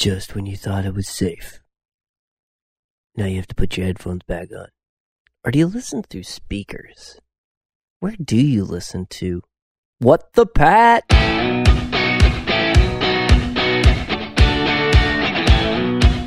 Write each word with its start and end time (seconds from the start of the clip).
just 0.00 0.34
when 0.34 0.46
you 0.46 0.56
thought 0.56 0.86
it 0.86 0.94
was 0.94 1.06
safe. 1.06 1.60
Now 3.16 3.26
you 3.26 3.36
have 3.36 3.46
to 3.48 3.54
put 3.54 3.76
your 3.76 3.84
headphones 3.84 4.22
back 4.26 4.48
on. 4.50 4.68
Or 5.44 5.50
do 5.50 5.58
you 5.58 5.66
listen 5.66 6.02
through 6.02 6.22
speakers? 6.22 7.18
Where 7.98 8.16
do 8.16 8.38
you 8.38 8.64
listen 8.64 9.04
to? 9.10 9.42
What 9.98 10.32
the 10.32 10.46
Pat? 10.46 11.04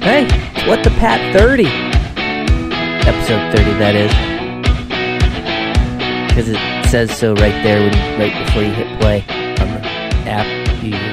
Hey, 0.04 0.28
What 0.68 0.84
the 0.84 0.92
Pat 1.00 1.36
30. 1.36 1.66
Episode 3.10 3.55
30, 3.55 3.71
that 3.80 3.96
is. 3.96 4.12
Because 6.30 6.48
it 6.48 6.90
says 6.92 7.18
so 7.18 7.34
right 7.34 7.64
there 7.64 7.80
when, 7.80 8.20
right 8.20 8.46
before 8.46 8.62
you 8.62 8.71
hit 8.71 9.02
play 9.02 9.21
on 9.60 9.68
the 9.74 9.82
app 10.30 10.64
you. 10.84 11.12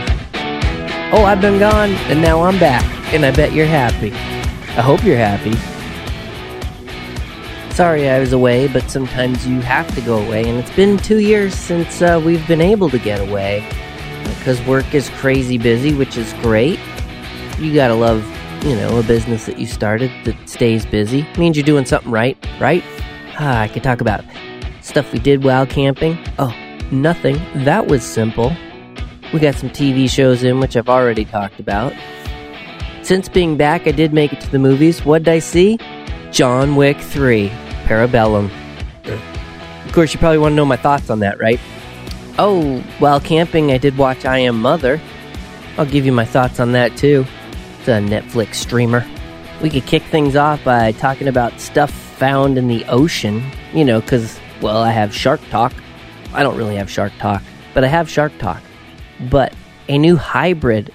Oh, 1.12 1.24
I've 1.24 1.40
been 1.40 1.58
gone, 1.58 1.90
and 2.08 2.22
now 2.22 2.42
I'm 2.42 2.56
back, 2.60 2.84
and 3.12 3.26
I 3.26 3.32
bet 3.32 3.52
you're 3.52 3.66
happy. 3.66 4.12
I 4.12 4.80
hope 4.80 5.02
you're 5.02 5.16
happy. 5.16 5.56
Sorry 7.74 8.08
I 8.08 8.20
was 8.20 8.32
away, 8.32 8.68
but 8.68 8.88
sometimes 8.88 9.44
you 9.44 9.60
have 9.60 9.92
to 9.96 10.00
go 10.02 10.24
away, 10.24 10.48
and 10.48 10.60
it's 10.60 10.70
been 10.76 10.96
two 10.98 11.18
years 11.18 11.52
since 11.52 12.00
uh, 12.00 12.22
we've 12.24 12.46
been 12.46 12.60
able 12.60 12.88
to 12.90 12.98
get 13.00 13.20
away. 13.20 13.68
Because 14.38 14.64
work 14.66 14.94
is 14.94 15.08
crazy 15.10 15.58
busy, 15.58 15.92
which 15.96 16.16
is 16.16 16.32
great. 16.34 16.78
You 17.58 17.74
gotta 17.74 17.94
love, 17.94 18.24
you 18.64 18.76
know, 18.76 18.96
a 19.00 19.02
business 19.02 19.46
that 19.46 19.58
you 19.58 19.66
started 19.66 20.12
that 20.26 20.48
stays 20.48 20.86
busy. 20.86 21.26
means 21.36 21.56
you're 21.56 21.66
doing 21.66 21.86
something 21.86 22.12
right, 22.12 22.38
right? 22.60 22.84
Ah, 23.36 23.62
I 23.62 23.66
could 23.66 23.82
talk 23.82 24.00
about 24.00 24.24
stuff 24.80 25.12
we 25.12 25.18
did 25.18 25.42
while 25.42 25.66
camping. 25.66 26.16
Oh, 26.38 26.54
nothing. 26.92 27.34
That 27.64 27.88
was 27.88 28.04
simple. 28.04 28.56
We 29.32 29.38
got 29.38 29.54
some 29.54 29.70
TV 29.70 30.10
shows 30.10 30.42
in, 30.42 30.58
which 30.58 30.76
I've 30.76 30.88
already 30.88 31.24
talked 31.24 31.60
about. 31.60 31.92
Since 33.02 33.28
being 33.28 33.56
back, 33.56 33.86
I 33.86 33.92
did 33.92 34.12
make 34.12 34.32
it 34.32 34.40
to 34.40 34.50
the 34.50 34.58
movies. 34.58 35.04
What 35.04 35.22
did 35.22 35.32
I 35.32 35.38
see? 35.38 35.78
John 36.32 36.76
Wick 36.76 36.98
3, 36.98 37.48
Parabellum. 37.84 38.50
Of 39.86 39.92
course, 39.92 40.12
you 40.12 40.20
probably 40.20 40.38
want 40.38 40.52
to 40.52 40.56
know 40.56 40.64
my 40.64 40.76
thoughts 40.76 41.10
on 41.10 41.20
that, 41.20 41.38
right? 41.38 41.60
Oh, 42.38 42.80
while 42.98 43.20
camping, 43.20 43.72
I 43.72 43.78
did 43.78 43.98
watch 43.98 44.24
I 44.24 44.38
Am 44.38 44.60
Mother. 44.60 45.00
I'll 45.76 45.86
give 45.86 46.06
you 46.06 46.12
my 46.12 46.24
thoughts 46.24 46.60
on 46.60 46.72
that 46.72 46.96
too. 46.96 47.24
It's 47.78 47.88
a 47.88 47.92
Netflix 47.92 48.56
streamer. 48.56 49.06
We 49.62 49.70
could 49.70 49.86
kick 49.86 50.02
things 50.04 50.36
off 50.36 50.62
by 50.64 50.92
talking 50.92 51.28
about 51.28 51.60
stuff 51.60 51.90
found 51.90 52.58
in 52.58 52.68
the 52.68 52.84
ocean. 52.86 53.42
You 53.74 53.84
know, 53.84 54.00
because, 54.00 54.38
well, 54.60 54.78
I 54.78 54.90
have 54.90 55.14
Shark 55.14 55.40
Talk. 55.50 55.72
I 56.32 56.42
don't 56.42 56.56
really 56.56 56.76
have 56.76 56.90
Shark 56.90 57.12
Talk, 57.18 57.42
but 57.74 57.84
I 57.84 57.88
have 57.88 58.08
Shark 58.08 58.32
Talk. 58.38 58.62
But 59.28 59.54
a 59.88 59.98
new 59.98 60.16
hybrid 60.16 60.92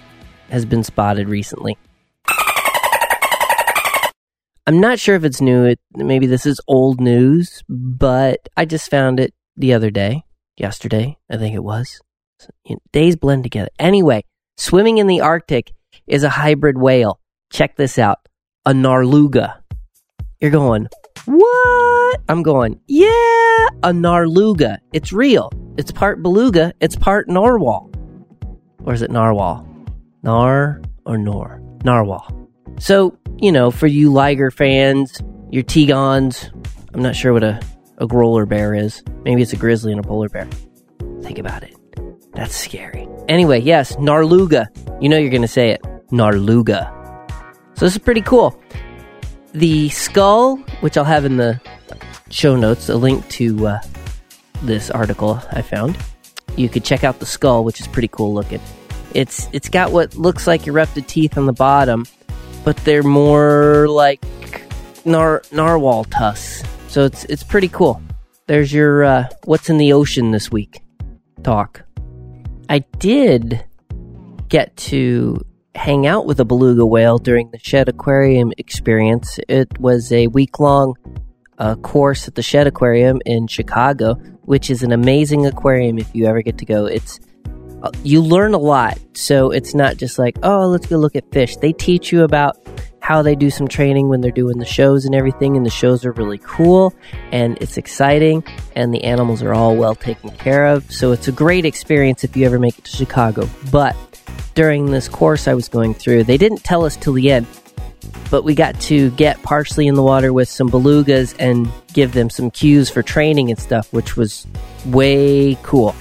has 0.49 0.65
been 0.65 0.83
spotted 0.83 1.29
recently. 1.29 1.77
I'm 4.67 4.79
not 4.79 4.97
sure 4.97 5.15
if 5.15 5.23
it's 5.23 5.41
new. 5.41 5.65
It, 5.65 5.79
maybe 5.93 6.25
this 6.25 6.47
is 6.47 6.59
old 6.67 6.99
news, 6.99 7.61
but 7.69 8.49
I 8.57 8.65
just 8.65 8.89
found 8.89 9.19
it 9.19 9.33
the 9.55 9.73
other 9.73 9.91
day. 9.91 10.23
Yesterday, 10.57 11.17
I 11.29 11.37
think 11.37 11.53
it 11.53 11.63
was. 11.63 12.01
So, 12.39 12.49
you 12.65 12.75
know, 12.75 12.81
days 12.91 13.15
blend 13.15 13.43
together. 13.43 13.69
Anyway, 13.77 14.23
swimming 14.57 14.97
in 14.97 15.07
the 15.07 15.21
Arctic 15.21 15.71
is 16.07 16.23
a 16.23 16.29
hybrid 16.29 16.77
whale. 16.77 17.19
Check 17.51 17.75
this 17.75 17.99
out 17.99 18.19
a 18.65 18.71
Narluga. 18.71 19.57
You're 20.39 20.51
going, 20.51 20.87
what? 21.25 22.21
I'm 22.27 22.41
going, 22.41 22.79
yeah, 22.87 23.07
a 23.83 23.91
Narluga. 23.91 24.79
It's 24.93 25.13
real. 25.13 25.51
It's 25.77 25.91
part 25.91 26.23
beluga, 26.23 26.73
it's 26.79 26.95
part 26.95 27.27
narwhal. 27.27 27.91
Or 28.85 28.93
is 28.93 29.01
it 29.01 29.11
narwhal? 29.11 29.67
Nar 30.23 30.81
or 31.05 31.17
nor? 31.17 31.61
Narwhal. 31.83 32.49
So, 32.79 33.17
you 33.37 33.51
know, 33.51 33.71
for 33.71 33.87
you 33.87 34.11
Liger 34.11 34.51
fans, 34.51 35.21
your 35.51 35.63
Tigons, 35.63 36.51
I'm 36.93 37.01
not 37.01 37.15
sure 37.15 37.33
what 37.33 37.43
a, 37.43 37.59
a 37.97 38.07
grolar 38.07 38.45
bear 38.45 38.73
is. 38.73 39.03
Maybe 39.23 39.41
it's 39.41 39.53
a 39.53 39.57
grizzly 39.57 39.91
and 39.91 40.03
a 40.03 40.07
polar 40.07 40.29
bear. 40.29 40.47
Think 41.21 41.39
about 41.39 41.63
it. 41.63 41.75
That's 42.33 42.55
scary. 42.55 43.07
Anyway, 43.27 43.61
yes, 43.61 43.95
Narluga. 43.95 44.67
You 45.01 45.09
know 45.09 45.17
you're 45.17 45.29
going 45.29 45.41
to 45.41 45.47
say 45.47 45.71
it. 45.71 45.81
Narluga. 46.11 46.91
So 47.75 47.85
this 47.85 47.93
is 47.93 47.99
pretty 47.99 48.21
cool. 48.21 48.61
The 49.53 49.89
skull, 49.89 50.57
which 50.81 50.97
I'll 50.97 51.05
have 51.05 51.25
in 51.25 51.37
the 51.37 51.59
show 52.29 52.55
notes, 52.55 52.89
a 52.89 52.95
link 52.95 53.27
to 53.29 53.67
uh, 53.67 53.81
this 54.63 54.91
article 54.91 55.41
I 55.51 55.61
found. 55.61 55.97
You 56.55 56.69
could 56.69 56.83
check 56.83 57.03
out 57.03 57.19
the 57.19 57.25
skull, 57.25 57.63
which 57.63 57.79
is 57.79 57.87
pretty 57.87 58.07
cool 58.07 58.33
looking. 58.33 58.61
It's 59.13 59.47
it's 59.53 59.69
got 59.69 59.91
what 59.91 60.15
looks 60.15 60.47
like 60.47 60.67
erupted 60.67 61.07
teeth 61.07 61.37
on 61.37 61.45
the 61.45 61.53
bottom, 61.53 62.05
but 62.63 62.77
they're 62.77 63.03
more 63.03 63.87
like 63.87 64.23
nar- 65.05 65.43
narwhal 65.51 66.05
tusks. 66.05 66.63
So 66.87 67.03
it's 67.03 67.25
it's 67.25 67.43
pretty 67.43 67.67
cool. 67.69 68.01
There's 68.47 68.71
your 68.73 69.03
uh, 69.03 69.29
what's 69.45 69.69
in 69.69 69.77
the 69.77 69.93
ocean 69.93 70.31
this 70.31 70.51
week 70.51 70.81
talk. 71.43 71.83
I 72.69 72.79
did 72.99 73.63
get 74.49 74.75
to 74.77 75.43
hang 75.75 76.07
out 76.07 76.25
with 76.25 76.39
a 76.39 76.45
beluga 76.45 76.85
whale 76.85 77.17
during 77.17 77.51
the 77.51 77.59
Shedd 77.59 77.89
Aquarium 77.89 78.53
experience. 78.57 79.39
It 79.47 79.79
was 79.79 80.11
a 80.11 80.27
week 80.27 80.59
long 80.59 80.95
uh, 81.57 81.75
course 81.75 82.27
at 82.27 82.35
the 82.35 82.41
Shedd 82.41 82.67
Aquarium 82.67 83.21
in 83.25 83.47
Chicago, 83.47 84.15
which 84.43 84.69
is 84.69 84.83
an 84.83 84.91
amazing 84.91 85.45
aquarium 85.45 85.97
if 85.97 86.13
you 86.13 86.25
ever 86.25 86.41
get 86.41 86.57
to 86.59 86.65
go. 86.65 86.85
It's 86.85 87.19
uh, 87.83 87.91
you 88.03 88.21
learn 88.21 88.53
a 88.53 88.57
lot, 88.57 88.97
so 89.13 89.51
it's 89.51 89.73
not 89.73 89.97
just 89.97 90.17
like 90.17 90.37
oh 90.43 90.67
let's 90.67 90.87
go 90.87 90.97
look 90.97 91.15
at 91.15 91.31
fish. 91.31 91.55
They 91.57 91.73
teach 91.73 92.11
you 92.11 92.23
about 92.23 92.57
how 92.99 93.21
they 93.21 93.35
do 93.35 93.51
some 93.51 93.67
training 93.67 94.09
when 94.09 94.19
they're 94.21 94.31
doing 94.31 94.57
the 94.57 94.65
shows 94.65 95.05
and 95.05 95.13
everything, 95.13 95.55
and 95.55 95.65
the 95.65 95.69
shows 95.69 96.05
are 96.05 96.11
really 96.13 96.39
cool 96.39 96.93
and 97.31 97.57
it's 97.61 97.77
exciting, 97.77 98.43
and 98.75 98.93
the 98.93 99.03
animals 99.03 99.43
are 99.43 99.53
all 99.53 99.75
well 99.75 99.95
taken 99.95 100.31
care 100.31 100.65
of. 100.65 100.91
So 100.91 101.11
it's 101.11 101.27
a 101.27 101.31
great 101.31 101.65
experience 101.65 102.23
if 102.23 102.35
you 102.35 102.45
ever 102.45 102.59
make 102.59 102.77
it 102.79 102.85
to 102.85 102.91
Chicago. 102.91 103.47
But 103.71 103.95
during 104.55 104.87
this 104.87 105.07
course 105.07 105.47
I 105.47 105.53
was 105.53 105.69
going 105.69 105.93
through, 105.93 106.23
they 106.23 106.37
didn't 106.37 106.63
tell 106.63 106.83
us 106.83 106.97
till 106.97 107.13
the 107.13 107.31
end, 107.31 107.45
but 108.29 108.43
we 108.43 108.55
got 108.55 108.79
to 108.81 109.11
get 109.11 109.41
partially 109.43 109.87
in 109.87 109.95
the 109.95 110.03
water 110.03 110.33
with 110.33 110.49
some 110.49 110.69
belugas 110.69 111.35
and 111.39 111.69
give 111.93 112.13
them 112.13 112.29
some 112.29 112.51
cues 112.51 112.89
for 112.89 113.01
training 113.01 113.49
and 113.49 113.59
stuff, 113.59 113.91
which 113.93 114.17
was 114.17 114.47
way 114.87 115.55
cool. 115.63 115.95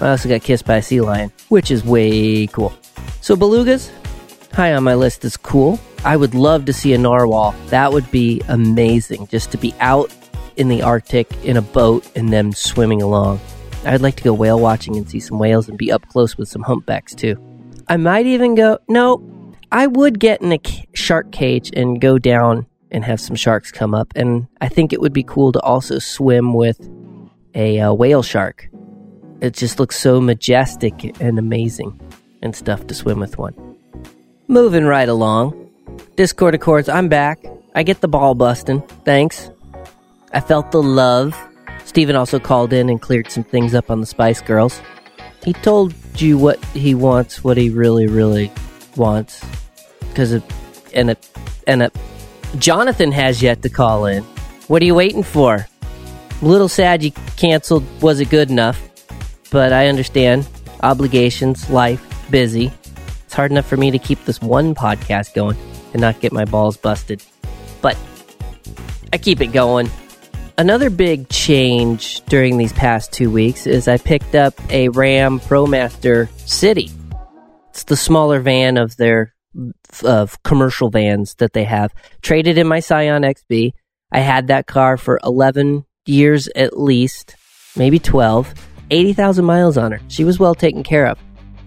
I 0.00 0.10
also 0.10 0.28
got 0.28 0.42
kissed 0.42 0.66
by 0.66 0.76
a 0.76 0.82
sea 0.82 1.00
lion, 1.00 1.32
which 1.48 1.70
is 1.70 1.84
way 1.84 2.46
cool. 2.48 2.72
So 3.20 3.36
belugas, 3.36 3.90
high 4.52 4.74
on 4.74 4.84
my 4.84 4.94
list 4.94 5.24
is 5.24 5.36
cool. 5.36 5.80
I 6.04 6.16
would 6.16 6.34
love 6.34 6.66
to 6.66 6.72
see 6.72 6.92
a 6.92 6.98
narwhal. 6.98 7.54
That 7.68 7.92
would 7.92 8.10
be 8.10 8.42
amazing, 8.48 9.26
just 9.28 9.50
to 9.52 9.58
be 9.58 9.74
out 9.80 10.14
in 10.56 10.68
the 10.68 10.82
Arctic 10.82 11.32
in 11.44 11.56
a 11.56 11.62
boat 11.62 12.08
and 12.16 12.32
them 12.32 12.52
swimming 12.52 13.02
along. 13.02 13.40
I'd 13.84 14.00
like 14.00 14.16
to 14.16 14.22
go 14.22 14.32
whale 14.32 14.58
watching 14.60 14.96
and 14.96 15.08
see 15.08 15.20
some 15.20 15.38
whales 15.38 15.68
and 15.68 15.78
be 15.78 15.92
up 15.92 16.08
close 16.08 16.36
with 16.36 16.48
some 16.48 16.62
humpbacks 16.62 17.14
too. 17.14 17.36
I 17.88 17.96
might 17.96 18.26
even 18.26 18.54
go, 18.54 18.78
no, 18.88 19.18
I 19.72 19.86
would 19.86 20.20
get 20.20 20.42
in 20.42 20.52
a 20.52 20.60
shark 20.94 21.32
cage 21.32 21.70
and 21.74 22.00
go 22.00 22.18
down 22.18 22.66
and 22.90 23.04
have 23.04 23.20
some 23.20 23.36
sharks 23.36 23.72
come 23.72 23.94
up. 23.94 24.12
And 24.14 24.46
I 24.60 24.68
think 24.68 24.92
it 24.92 25.00
would 25.00 25.12
be 25.12 25.24
cool 25.24 25.52
to 25.52 25.60
also 25.60 25.98
swim 25.98 26.54
with 26.54 26.80
a 27.54 27.80
uh, 27.80 27.92
whale 27.92 28.22
shark. 28.22 28.68
It 29.40 29.54
just 29.54 29.78
looks 29.78 29.98
so 29.98 30.20
majestic 30.20 31.20
and 31.20 31.38
amazing 31.38 32.00
and 32.42 32.54
stuff 32.54 32.86
to 32.86 32.94
swim 32.94 33.18
with 33.18 33.38
one. 33.38 33.54
Moving 34.48 34.84
right 34.84 35.08
along. 35.08 35.70
Discord 36.14 36.54
Accords, 36.54 36.88
I'm 36.88 37.08
back. 37.08 37.44
I 37.74 37.82
get 37.82 38.00
the 38.00 38.08
ball 38.08 38.34
busting. 38.34 38.80
Thanks. 39.04 39.50
I 40.32 40.40
felt 40.40 40.70
the 40.70 40.82
love. 40.82 41.36
Steven 41.84 42.16
also 42.16 42.38
called 42.38 42.72
in 42.72 42.88
and 42.88 43.00
cleared 43.00 43.30
some 43.30 43.44
things 43.44 43.74
up 43.74 43.90
on 43.90 44.00
the 44.00 44.06
Spice 44.06 44.40
Girls. 44.40 44.80
He 45.44 45.52
told 45.52 45.94
you 46.16 46.38
what 46.38 46.64
he 46.66 46.94
wants, 46.94 47.44
what 47.44 47.56
he 47.56 47.70
really, 47.70 48.06
really 48.06 48.50
wants. 48.96 49.44
Because 50.00 50.32
of, 50.32 50.44
and 50.94 51.10
a, 51.10 51.16
and 51.66 51.82
a, 51.82 51.90
Jonathan 52.58 53.12
has 53.12 53.42
yet 53.42 53.62
to 53.62 53.68
call 53.68 54.06
in. 54.06 54.22
What 54.68 54.82
are 54.82 54.84
you 54.84 54.94
waiting 54.94 55.22
for? 55.22 55.66
A 56.42 56.44
little 56.44 56.68
sad 56.68 57.02
you 57.02 57.12
canceled. 57.36 57.84
Was 58.02 58.20
it 58.20 58.30
good 58.30 58.50
enough? 58.50 58.80
But 59.50 59.72
I 59.72 59.88
understand. 59.88 60.46
Obligations, 60.82 61.70
life, 61.70 62.02
busy. 62.30 62.72
It's 63.24 63.34
hard 63.34 63.50
enough 63.50 63.66
for 63.66 63.76
me 63.76 63.90
to 63.90 63.98
keep 63.98 64.24
this 64.24 64.40
one 64.40 64.74
podcast 64.74 65.34
going 65.34 65.56
and 65.92 66.00
not 66.00 66.20
get 66.20 66.32
my 66.32 66.44
balls 66.44 66.76
busted. 66.76 67.22
But 67.80 67.96
I 69.12 69.18
keep 69.18 69.40
it 69.40 69.48
going. 69.48 69.90
Another 70.58 70.88
big 70.88 71.28
change 71.28 72.22
during 72.26 72.56
these 72.56 72.72
past 72.72 73.12
two 73.12 73.30
weeks 73.30 73.66
is 73.66 73.88
I 73.88 73.98
picked 73.98 74.34
up 74.34 74.54
a 74.70 74.88
Ram 74.88 75.38
ProMaster 75.38 76.28
City. 76.48 76.90
It's 77.76 77.84
the 77.84 77.94
smaller 77.94 78.40
van 78.40 78.78
of 78.78 78.96
their 78.96 79.34
of 80.02 80.42
commercial 80.42 80.88
vans 80.88 81.34
that 81.34 81.52
they 81.52 81.64
have. 81.64 81.92
Traded 82.22 82.56
in 82.56 82.66
my 82.66 82.80
Scion 82.80 83.22
XB. 83.22 83.74
I 84.10 84.20
had 84.20 84.46
that 84.46 84.66
car 84.66 84.96
for 84.96 85.20
11 85.22 85.84
years 86.06 86.48
at 86.56 86.80
least, 86.80 87.36
maybe 87.76 87.98
12. 87.98 88.54
80,000 88.90 89.44
miles 89.44 89.76
on 89.76 89.92
her. 89.92 90.00
She 90.08 90.24
was 90.24 90.38
well 90.38 90.54
taken 90.54 90.84
care 90.84 91.06
of. 91.06 91.18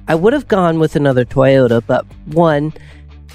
I 0.08 0.16
would 0.16 0.34
have 0.34 0.48
gone 0.48 0.80
with 0.80 0.96
another 0.96 1.26
Toyota, 1.26 1.84
but 1.86 2.08
one, 2.26 2.74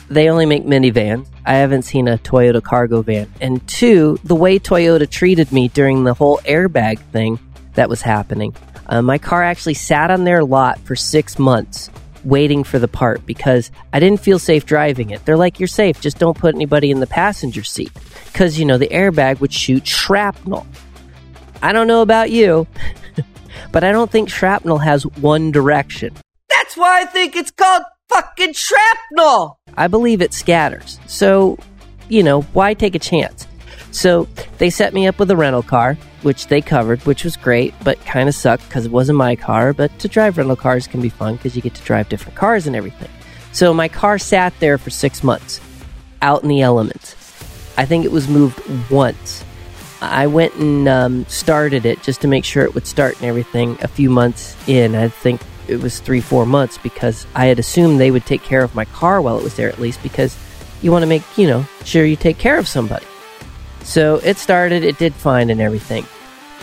they 0.08 0.28
only 0.28 0.44
make 0.44 0.64
minivans. 0.64 1.28
I 1.46 1.54
haven't 1.54 1.82
seen 1.82 2.08
a 2.08 2.18
Toyota 2.18 2.60
cargo 2.60 3.02
van. 3.02 3.32
And 3.40 3.64
two, 3.68 4.18
the 4.24 4.34
way 4.34 4.58
Toyota 4.58 5.08
treated 5.08 5.52
me 5.52 5.68
during 5.68 6.02
the 6.02 6.14
whole 6.14 6.38
airbag 6.38 6.98
thing 7.12 7.38
that 7.74 7.88
was 7.88 8.02
happening. 8.02 8.52
Uh, 8.86 9.00
my 9.00 9.16
car 9.16 9.44
actually 9.44 9.74
sat 9.74 10.10
on 10.10 10.24
their 10.24 10.42
lot 10.42 10.80
for 10.80 10.96
six 10.96 11.38
months 11.38 11.88
waiting 12.24 12.64
for 12.64 12.78
the 12.78 12.88
part 12.88 13.24
because 13.26 13.70
I 13.92 14.00
didn't 14.00 14.20
feel 14.20 14.38
safe 14.38 14.66
driving 14.66 15.10
it. 15.10 15.24
They're 15.24 15.36
like, 15.36 15.60
you're 15.60 15.66
safe, 15.66 16.00
just 16.00 16.18
don't 16.18 16.36
put 16.36 16.54
anybody 16.54 16.90
in 16.90 17.00
the 17.00 17.06
passenger 17.06 17.62
seat. 17.62 17.92
Because, 18.26 18.58
you 18.58 18.64
know, 18.64 18.78
the 18.78 18.88
airbag 18.88 19.40
would 19.40 19.52
shoot 19.52 19.86
shrapnel. 19.86 20.66
I 21.62 21.72
don't 21.72 21.86
know 21.86 22.02
about 22.02 22.30
you, 22.30 22.66
but 23.72 23.84
I 23.84 23.92
don't 23.92 24.10
think 24.10 24.28
shrapnel 24.28 24.78
has 24.78 25.04
one 25.04 25.50
direction. 25.50 26.14
That's 26.48 26.76
why 26.76 27.02
I 27.02 27.04
think 27.04 27.36
it's 27.36 27.50
called 27.50 27.82
fucking 28.08 28.52
shrapnel. 28.52 29.58
I 29.76 29.88
believe 29.88 30.22
it 30.22 30.32
scatters. 30.32 31.00
So, 31.06 31.58
you 32.08 32.22
know, 32.22 32.42
why 32.52 32.74
take 32.74 32.94
a 32.94 32.98
chance? 32.98 33.46
So 33.90 34.28
they 34.58 34.70
set 34.70 34.92
me 34.92 35.06
up 35.06 35.18
with 35.18 35.30
a 35.30 35.36
rental 35.36 35.62
car, 35.62 35.96
which 36.24 36.48
they 36.48 36.60
covered, 36.60 37.00
which 37.06 37.24
was 37.24 37.36
great, 37.36 37.74
but 37.84 38.00
kind 38.04 38.28
of 38.28 38.34
sucked 38.34 38.66
because 38.68 38.86
it 38.86 38.92
wasn't 38.92 39.18
my 39.18 39.36
car. 39.36 39.72
But 39.72 39.96
to 40.00 40.08
drive 40.08 40.38
rental 40.38 40.56
cars 40.56 40.86
can 40.86 41.00
be 41.00 41.08
fun 41.08 41.36
because 41.36 41.54
you 41.54 41.62
get 41.62 41.74
to 41.74 41.82
drive 41.82 42.08
different 42.08 42.36
cars 42.36 42.66
and 42.66 42.74
everything. 42.74 43.10
So 43.52 43.72
my 43.72 43.88
car 43.88 44.18
sat 44.18 44.52
there 44.58 44.78
for 44.78 44.90
six 44.90 45.22
months, 45.22 45.60
out 46.22 46.42
in 46.42 46.48
the 46.48 46.62
elements. 46.62 47.14
I 47.76 47.84
think 47.84 48.04
it 48.04 48.12
was 48.12 48.28
moved 48.28 48.60
once. 48.90 49.44
I 50.00 50.26
went 50.26 50.54
and 50.56 50.88
um, 50.88 51.26
started 51.26 51.86
it 51.86 52.02
just 52.02 52.20
to 52.22 52.28
make 52.28 52.44
sure 52.44 52.64
it 52.64 52.74
would 52.74 52.86
start 52.86 53.16
and 53.16 53.26
everything 53.26 53.78
a 53.80 53.88
few 53.88 54.10
months 54.10 54.56
in. 54.68 54.94
I 54.94 55.08
think 55.08 55.40
it 55.68 55.80
was 55.80 56.00
three, 56.00 56.20
four 56.20 56.46
months 56.46 56.78
because 56.78 57.26
I 57.34 57.46
had 57.46 57.58
assumed 57.58 58.00
they 58.00 58.10
would 58.10 58.26
take 58.26 58.42
care 58.42 58.62
of 58.62 58.74
my 58.74 58.84
car 58.86 59.22
while 59.22 59.38
it 59.38 59.44
was 59.44 59.56
there 59.56 59.68
at 59.68 59.78
least 59.78 60.02
because 60.02 60.36
you 60.82 60.92
want 60.92 61.02
to 61.02 61.06
make, 61.06 61.22
you 61.38 61.46
know, 61.46 61.64
sure 61.84 62.04
you 62.04 62.16
take 62.16 62.38
care 62.38 62.58
of 62.58 62.68
somebody. 62.68 63.06
So 63.84 64.16
it 64.16 64.38
started, 64.38 64.82
it 64.82 64.98
did 64.98 65.14
fine 65.14 65.50
and 65.50 65.60
everything. 65.60 66.06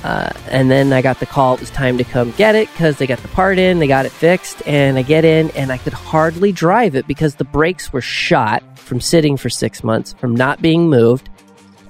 Uh, 0.04 0.32
and 0.48 0.72
then 0.72 0.92
I 0.92 1.04
got 1.04 1.20
the 1.20 1.28
call, 1.28 1.54
it 1.54 1.60
was 1.60 1.70
time 1.70 1.98
to 2.00 2.04
come 2.04 2.32
get 2.32 2.56
it 2.56 2.70
because 2.72 2.98
they 2.98 3.06
got 3.06 3.20
the 3.20 3.28
part 3.28 3.60
in, 3.60 3.78
they 3.78 3.88
got 3.88 4.08
it 4.08 4.12
fixed, 4.12 4.64
and 4.66 4.98
I 4.98 5.04
get 5.04 5.24
in 5.24 5.52
and 5.52 5.72
I 5.72 5.78
could 5.78 5.94
hardly 5.94 6.52
drive 6.52 6.96
it 6.96 7.06
because 7.06 7.36
the 7.36 7.44
brakes 7.44 7.94
were 7.94 8.02
shot 8.02 8.64
from 8.80 9.00
sitting 9.00 9.38
for 9.38 9.50
six 9.50 9.84
months, 9.84 10.14
from 10.14 10.36
not 10.36 10.60
being 10.60 10.90
moved, 10.90 11.30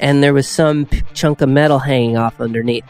and 0.02 0.22
there 0.22 0.34
was 0.34 0.48
some 0.48 0.88
chunk 1.14 1.40
of 1.40 1.48
metal 1.48 1.80
hanging 1.80 2.18
off 2.18 2.42
underneath. 2.42 2.86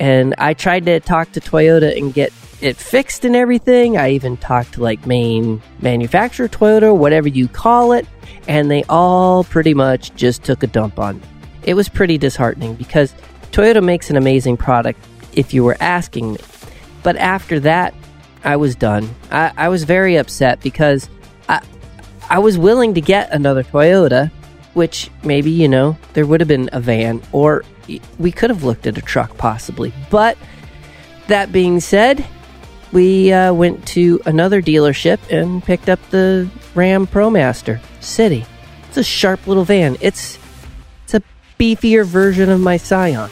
And 0.00 0.34
I 0.36 0.52
tried 0.52 0.84
to 0.86 0.98
talk 0.98 1.30
to 1.32 1.40
Toyota 1.40 1.96
and 1.96 2.12
get 2.12 2.32
it 2.60 2.76
fixed 2.76 3.24
and 3.24 3.36
everything. 3.36 3.96
I 3.96 4.10
even 4.10 4.36
talked 4.36 4.74
to 4.74 4.82
like 4.82 5.06
main 5.06 5.62
manufacturer 5.80 6.48
Toyota, 6.48 6.94
whatever 6.94 7.28
you 7.28 7.46
call 7.46 7.92
it, 7.92 8.04
and 8.48 8.68
they 8.68 8.82
all 8.88 9.44
pretty 9.44 9.74
much 9.74 10.12
just 10.16 10.42
took 10.42 10.64
a 10.64 10.66
dump 10.66 10.98
on 10.98 11.20
me 11.20 11.26
it 11.66 11.74
was 11.74 11.88
pretty 11.88 12.16
disheartening 12.16 12.74
because 12.74 13.12
Toyota 13.50 13.82
makes 13.82 14.08
an 14.08 14.16
amazing 14.16 14.56
product 14.56 15.04
if 15.32 15.52
you 15.52 15.64
were 15.64 15.76
asking 15.80 16.34
me. 16.34 16.38
But 17.02 17.16
after 17.16 17.60
that, 17.60 17.94
I 18.44 18.56
was 18.56 18.76
done. 18.76 19.10
I, 19.30 19.52
I 19.56 19.68
was 19.68 19.84
very 19.84 20.16
upset 20.16 20.60
because 20.60 21.08
I, 21.48 21.60
I 22.30 22.38
was 22.38 22.56
willing 22.56 22.94
to 22.94 23.00
get 23.00 23.30
another 23.32 23.64
Toyota, 23.64 24.30
which 24.74 25.10
maybe, 25.24 25.50
you 25.50 25.68
know, 25.68 25.98
there 26.14 26.26
would 26.26 26.40
have 26.40 26.48
been 26.48 26.70
a 26.72 26.80
van 26.80 27.20
or 27.32 27.64
we 28.18 28.32
could 28.32 28.50
have 28.50 28.62
looked 28.62 28.86
at 28.86 28.98
a 28.98 29.02
truck 29.02 29.36
possibly. 29.36 29.92
But 30.10 30.38
that 31.26 31.52
being 31.52 31.80
said, 31.80 32.24
we 32.92 33.32
uh, 33.32 33.52
went 33.52 33.86
to 33.88 34.20
another 34.26 34.62
dealership 34.62 35.18
and 35.30 35.62
picked 35.62 35.88
up 35.88 35.98
the 36.10 36.48
Ram 36.74 37.06
ProMaster 37.06 37.80
City. 38.00 38.46
It's 38.88 38.96
a 38.96 39.04
sharp 39.04 39.46
little 39.46 39.64
van. 39.64 39.96
It's 40.00 40.38
beefier 41.58 42.04
version 42.04 42.50
of 42.50 42.60
my 42.60 42.76
Scion. 42.76 43.30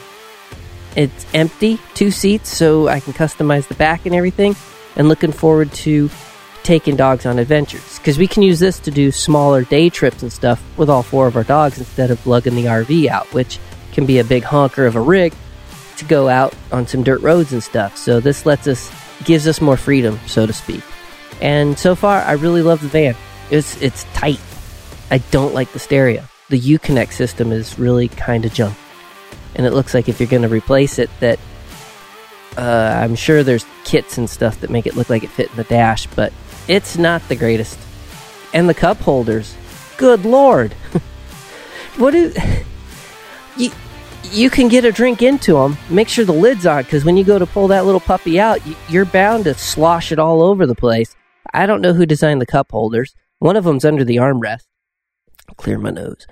It's 0.95 1.25
empty, 1.33 1.79
two 1.93 2.11
seats, 2.11 2.49
so 2.49 2.87
I 2.87 2.99
can 2.99 3.13
customize 3.13 3.67
the 3.67 3.75
back 3.75 4.05
and 4.05 4.15
everything. 4.15 4.55
And 4.95 5.09
looking 5.09 5.33
forward 5.33 5.73
to 5.73 6.09
taking 6.63 6.95
dogs 6.95 7.25
on 7.25 7.37
adventures 7.37 7.99
because 7.99 8.17
we 8.17 8.27
can 8.27 8.41
use 8.41 8.59
this 8.59 8.79
to 8.79 8.89
do 8.89 9.11
smaller 9.11 9.63
day 9.63 9.89
trips 9.89 10.23
and 10.23 10.33
stuff 10.33 10.63
with 10.77 10.89
all 10.89 11.03
four 11.03 11.27
of 11.27 11.35
our 11.35 11.43
dogs 11.43 11.77
instead 11.77 12.09
of 12.09 12.25
lugging 12.25 12.55
the 12.55 12.65
RV 12.65 13.07
out, 13.07 13.31
which 13.33 13.59
can 13.91 14.05
be 14.05 14.19
a 14.19 14.23
big 14.23 14.43
honker 14.43 14.85
of 14.85 14.95
a 14.95 15.01
rig 15.01 15.33
to 15.97 16.05
go 16.05 16.27
out 16.27 16.55
on 16.71 16.87
some 16.87 17.03
dirt 17.03 17.21
roads 17.21 17.53
and 17.53 17.63
stuff. 17.63 17.97
So 17.97 18.19
this 18.19 18.45
lets 18.45 18.67
us 18.67 18.91
gives 19.25 19.47
us 19.47 19.61
more 19.61 19.77
freedom, 19.77 20.19
so 20.27 20.45
to 20.45 20.53
speak. 20.53 20.83
And 21.41 21.77
so 21.77 21.93
far, 21.93 22.21
I 22.21 22.33
really 22.33 22.61
love 22.61 22.81
the 22.81 22.87
van. 22.87 23.15
It's 23.51 23.79
it's 23.81 24.05
tight. 24.13 24.39
I 25.11 25.19
don't 25.19 25.53
like 25.53 25.71
the 25.71 25.79
stereo 25.79 26.25
the 26.49 26.59
Uconnect 26.59 27.11
system 27.11 27.51
is 27.51 27.79
really 27.79 28.07
kind 28.07 28.45
of 28.45 28.53
junk. 28.53 28.77
And 29.55 29.65
it 29.65 29.71
looks 29.71 29.93
like 29.93 30.09
if 30.09 30.19
you're 30.19 30.29
going 30.29 30.41
to 30.43 30.49
replace 30.49 30.99
it, 30.99 31.09
that 31.19 31.39
uh, 32.57 32.99
I'm 33.01 33.15
sure 33.15 33.43
there's 33.43 33.65
kits 33.83 34.17
and 34.17 34.29
stuff 34.29 34.59
that 34.61 34.69
make 34.69 34.85
it 34.85 34.95
look 34.95 35.09
like 35.09 35.23
it 35.23 35.29
fit 35.29 35.49
in 35.49 35.55
the 35.55 35.63
dash, 35.63 36.07
but 36.07 36.31
it's 36.67 36.97
not 36.97 37.27
the 37.27 37.35
greatest. 37.35 37.79
And 38.53 38.69
the 38.69 38.73
cup 38.73 38.97
holders, 38.97 39.55
good 39.97 40.25
lord, 40.25 40.73
what 41.97 42.13
is 42.13 42.37
you? 43.57 43.71
You 44.31 44.49
can 44.49 44.69
get 44.69 44.85
a 44.85 44.91
drink 44.91 45.21
into 45.21 45.53
them. 45.53 45.77
Make 45.87 46.09
sure 46.09 46.25
the 46.25 46.33
lid's 46.33 46.65
on, 46.65 46.81
because 46.81 47.05
when 47.05 47.15
you 47.15 47.23
go 47.23 47.37
to 47.37 47.45
pull 47.45 47.67
that 47.67 47.85
little 47.85 47.99
puppy 47.99 48.39
out, 48.39 48.59
you're 48.89 49.05
bound 49.05 49.43
to 49.43 49.53
slosh 49.53 50.11
it 50.11 50.17
all 50.17 50.41
over 50.41 50.65
the 50.65 50.73
place. 50.73 51.15
I 51.53 51.67
don't 51.67 51.79
know 51.79 51.93
who 51.93 52.07
designed 52.07 52.41
the 52.41 52.47
cup 52.47 52.71
holders. 52.71 53.13
One 53.37 53.55
of 53.55 53.65
them's 53.65 53.85
under 53.85 54.03
the 54.03 54.15
armrest 54.15 54.65
clear 55.57 55.77
my 55.77 55.91
nose. 55.91 56.27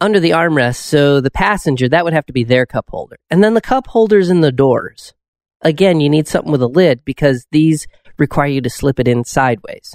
Under 0.00 0.18
the 0.18 0.30
armrest, 0.30 0.76
so 0.76 1.20
the 1.20 1.30
passenger, 1.30 1.88
that 1.88 2.04
would 2.04 2.14
have 2.14 2.26
to 2.26 2.32
be 2.32 2.44
their 2.44 2.64
cup 2.64 2.86
holder. 2.88 3.16
And 3.30 3.44
then 3.44 3.54
the 3.54 3.60
cup 3.60 3.86
holders 3.88 4.30
in 4.30 4.40
the 4.40 4.52
doors. 4.52 5.12
Again, 5.62 6.00
you 6.00 6.08
need 6.08 6.26
something 6.26 6.50
with 6.50 6.62
a 6.62 6.66
lid 6.66 7.04
because 7.04 7.46
these 7.52 7.86
require 8.16 8.48
you 8.48 8.60
to 8.62 8.70
slip 8.70 8.98
it 8.98 9.08
in 9.08 9.24
sideways. 9.24 9.94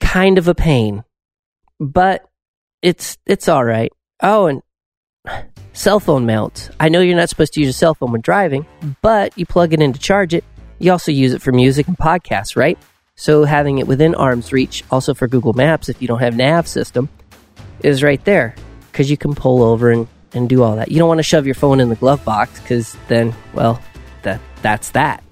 Kind 0.00 0.36
of 0.36 0.48
a 0.48 0.54
pain, 0.54 1.04
but 1.80 2.28
it's 2.82 3.16
it's 3.26 3.48
all 3.48 3.64
right. 3.64 3.90
Oh, 4.22 4.46
and 4.46 4.62
cell 5.72 6.00
phone 6.00 6.26
mounts. 6.26 6.70
I 6.78 6.88
know 6.88 7.00
you're 7.00 7.16
not 7.16 7.30
supposed 7.30 7.54
to 7.54 7.60
use 7.60 7.70
a 7.70 7.78
cell 7.78 7.94
phone 7.94 8.12
when 8.12 8.20
driving, 8.20 8.66
but 9.00 9.36
you 9.38 9.46
plug 9.46 9.72
it 9.72 9.80
in 9.80 9.92
to 9.92 9.98
charge 9.98 10.34
it. 10.34 10.44
You 10.78 10.92
also 10.92 11.10
use 11.10 11.32
it 11.32 11.40
for 11.40 11.52
music 11.52 11.88
and 11.88 11.96
podcasts, 11.96 12.56
right? 12.56 12.78
So 13.16 13.44
having 13.44 13.78
it 13.78 13.86
within 13.86 14.16
arm's 14.16 14.52
reach, 14.52 14.82
also 14.90 15.14
for 15.14 15.28
Google 15.28 15.52
Maps, 15.52 15.88
if 15.88 16.02
you 16.02 16.08
don't 16.08 16.18
have 16.18 16.36
nav 16.36 16.66
system, 16.66 17.08
is 17.80 18.02
right 18.02 18.22
there 18.24 18.56
because 18.90 19.08
you 19.08 19.16
can 19.16 19.36
pull 19.36 19.62
over 19.62 19.92
and, 19.92 20.08
and 20.32 20.48
do 20.48 20.64
all 20.64 20.74
that. 20.76 20.90
You 20.90 20.98
don't 20.98 21.06
want 21.06 21.18
to 21.18 21.24
shove 21.24 21.46
your 21.46 21.54
phone 21.54 21.78
in 21.78 21.90
the 21.90 21.94
glove 21.94 22.24
box 22.24 22.60
because 22.60 22.96
then, 23.06 23.32
well, 23.52 23.80
that 24.22 24.40
that's 24.62 24.90
that. 24.90 25.22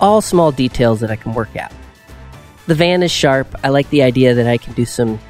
All 0.00 0.20
small 0.20 0.50
details 0.50 0.98
that 1.00 1.12
I 1.12 1.16
can 1.16 1.32
work 1.32 1.54
out. 1.56 1.72
The 2.66 2.74
van 2.74 3.04
is 3.04 3.12
sharp. 3.12 3.54
I 3.62 3.68
like 3.68 3.88
the 3.90 4.02
idea 4.02 4.34
that 4.34 4.48
I 4.48 4.58
can 4.58 4.72
do 4.72 4.84
some 4.84 5.20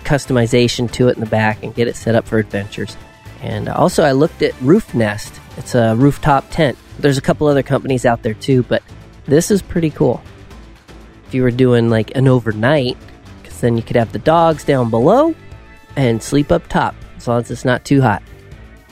customization 0.00 0.90
to 0.92 1.08
it 1.08 1.14
in 1.14 1.20
the 1.20 1.26
back 1.26 1.62
and 1.62 1.74
get 1.74 1.88
it 1.88 1.96
set 1.96 2.16
up 2.16 2.26
for 2.26 2.38
adventures. 2.38 2.98
And 3.40 3.70
also, 3.70 4.04
I 4.04 4.12
looked 4.12 4.42
at 4.42 4.60
Roof 4.60 4.92
Nest. 4.92 5.40
It's 5.56 5.74
a 5.74 5.96
rooftop 5.96 6.44
tent. 6.50 6.76
There's 6.98 7.18
a 7.18 7.22
couple 7.22 7.46
other 7.46 7.62
companies 7.62 8.04
out 8.04 8.22
there 8.22 8.34
too, 8.34 8.62
but 8.64 8.82
this 9.24 9.50
is 9.50 9.62
pretty 9.62 9.90
cool 9.90 10.22
if 11.28 11.34
you 11.34 11.42
were 11.42 11.50
doing 11.50 11.90
like 11.90 12.16
an 12.16 12.26
overnight, 12.26 12.96
because 13.42 13.60
then 13.60 13.76
you 13.76 13.82
could 13.82 13.96
have 13.96 14.12
the 14.12 14.18
dogs 14.18 14.64
down 14.64 14.88
below 14.88 15.34
and 15.94 16.22
sleep 16.22 16.50
up 16.50 16.66
top 16.68 16.94
as 17.18 17.28
long 17.28 17.40
as 17.40 17.50
it's 17.50 17.66
not 17.66 17.84
too 17.84 18.00
hot, 18.00 18.22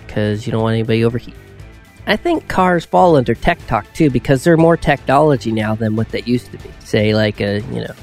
because 0.07 0.47
you 0.47 0.53
don't 0.53 0.63
want 0.63 0.75
anybody 0.75 1.03
overheat. 1.03 1.35
I 2.07 2.17
think 2.17 2.47
cars 2.47 2.85
fall 2.85 3.17
under 3.17 3.35
tech 3.35 3.59
talk 3.67 3.91
too 3.95 4.11
because 4.11 4.45
they're 4.45 4.59
more 4.59 4.77
technology 4.77 5.51
now 5.51 5.75
than 5.75 5.97
what 5.97 6.11
they 6.11 6.23
used 6.23 6.53
to 6.53 6.59
be. 6.59 6.71
Say 6.81 7.15
like 7.15 7.41
a 7.41 7.61
you 7.73 7.81
know 7.81 7.95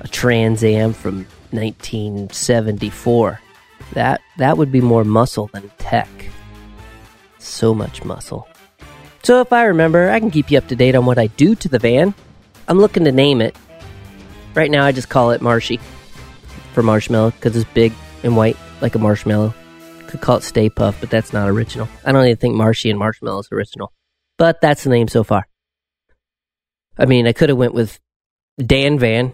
a 0.00 0.08
Trans 0.08 0.62
Am 0.62 0.92
from 0.92 1.26
1974. 1.50 3.40
That 3.94 4.20
that 4.36 4.58
would 4.58 4.70
be 4.70 4.82
more 4.82 5.02
muscle 5.02 5.48
than 5.48 5.70
tech. 5.78 6.08
So 7.38 7.74
much 7.74 8.04
muscle. 8.04 8.46
So 9.22 9.40
if 9.40 9.52
I 9.52 9.64
remember, 9.64 10.10
I 10.10 10.20
can 10.20 10.30
keep 10.30 10.50
you 10.50 10.58
up 10.58 10.68
to 10.68 10.76
date 10.76 10.94
on 10.94 11.06
what 11.06 11.18
I 11.18 11.28
do 11.28 11.54
to 11.56 11.68
the 11.68 11.78
van 11.78 12.14
I'm 12.68 12.78
looking 12.78 13.04
to 13.04 13.12
name 13.12 13.40
it. 13.40 13.56
Right 14.54 14.70
now, 14.70 14.84
I 14.84 14.92
just 14.92 15.08
call 15.08 15.30
it 15.30 15.42
Marshy 15.42 15.78
for 16.72 16.82
marshmallow 16.82 17.30
because 17.32 17.56
it's 17.56 17.70
big 17.72 17.92
and 18.22 18.36
white 18.36 18.56
like 18.80 18.94
a 18.94 18.98
marshmallow. 18.98 19.54
Could 20.08 20.20
call 20.20 20.38
it 20.38 20.42
Stay 20.42 20.70
Puft, 20.70 21.00
but 21.00 21.10
that's 21.10 21.32
not 21.32 21.48
original. 21.48 21.88
I 22.04 22.12
don't 22.12 22.24
even 22.24 22.36
think 22.36 22.54
Marshy 22.54 22.90
and 22.90 22.98
Marshmallow 22.98 23.40
is 23.40 23.48
original, 23.50 23.92
but 24.38 24.60
that's 24.60 24.84
the 24.84 24.90
name 24.90 25.08
so 25.08 25.24
far. 25.24 25.46
I 26.98 27.06
mean, 27.06 27.26
I 27.26 27.32
could 27.32 27.48
have 27.48 27.58
went 27.58 27.74
with 27.74 28.00
Dan 28.58 28.98
Van, 28.98 29.32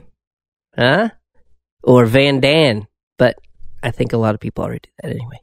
huh? 0.77 1.11
Or 1.83 2.07
Van 2.07 2.41
Dan, 2.41 2.87
but 3.19 3.39
I 3.83 3.91
think 3.91 4.13
a 4.13 4.17
lot 4.17 4.35
of 4.35 4.41
people 4.41 4.65
already 4.65 4.81
do 4.83 4.91
that 5.03 5.11
anyway. 5.11 5.41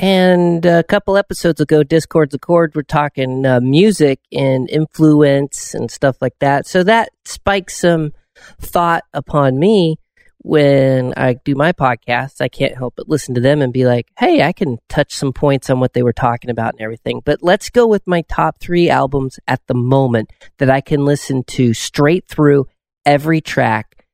And 0.00 0.64
a 0.64 0.82
couple 0.82 1.18
episodes 1.18 1.60
ago, 1.60 1.82
Discord's 1.82 2.34
Accord, 2.34 2.74
we're 2.74 2.84
talking 2.84 3.44
uh, 3.44 3.60
music 3.60 4.18
and 4.32 4.68
influence 4.70 5.74
and 5.74 5.90
stuff 5.90 6.16
like 6.22 6.38
that. 6.40 6.66
So 6.66 6.82
that 6.84 7.10
spikes 7.26 7.76
some 7.76 8.14
thought 8.58 9.04
upon 9.12 9.58
me 9.58 9.98
when 10.38 11.12
I 11.18 11.34
do 11.34 11.54
my 11.54 11.72
podcasts, 11.72 12.40
I 12.40 12.48
can't 12.48 12.74
help 12.74 12.94
but 12.96 13.10
listen 13.10 13.34
to 13.34 13.42
them 13.42 13.60
and 13.60 13.74
be 13.74 13.84
like, 13.84 14.06
hey, 14.18 14.42
I 14.42 14.54
can 14.54 14.78
touch 14.88 15.14
some 15.14 15.34
points 15.34 15.68
on 15.68 15.80
what 15.80 15.92
they 15.92 16.02
were 16.02 16.14
talking 16.14 16.48
about 16.48 16.72
and 16.72 16.80
everything. 16.80 17.20
But 17.22 17.42
let's 17.42 17.68
go 17.68 17.86
with 17.86 18.06
my 18.06 18.22
top 18.22 18.58
three 18.58 18.88
albums 18.88 19.38
at 19.46 19.60
the 19.66 19.74
moment 19.74 20.30
that 20.56 20.70
I 20.70 20.80
can 20.80 21.04
listen 21.04 21.44
to 21.48 21.74
straight 21.74 22.26
through 22.26 22.68
every 23.04 23.42
track 23.42 24.06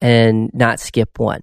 and 0.00 0.48
not 0.54 0.78
skip 0.78 1.18
one. 1.18 1.42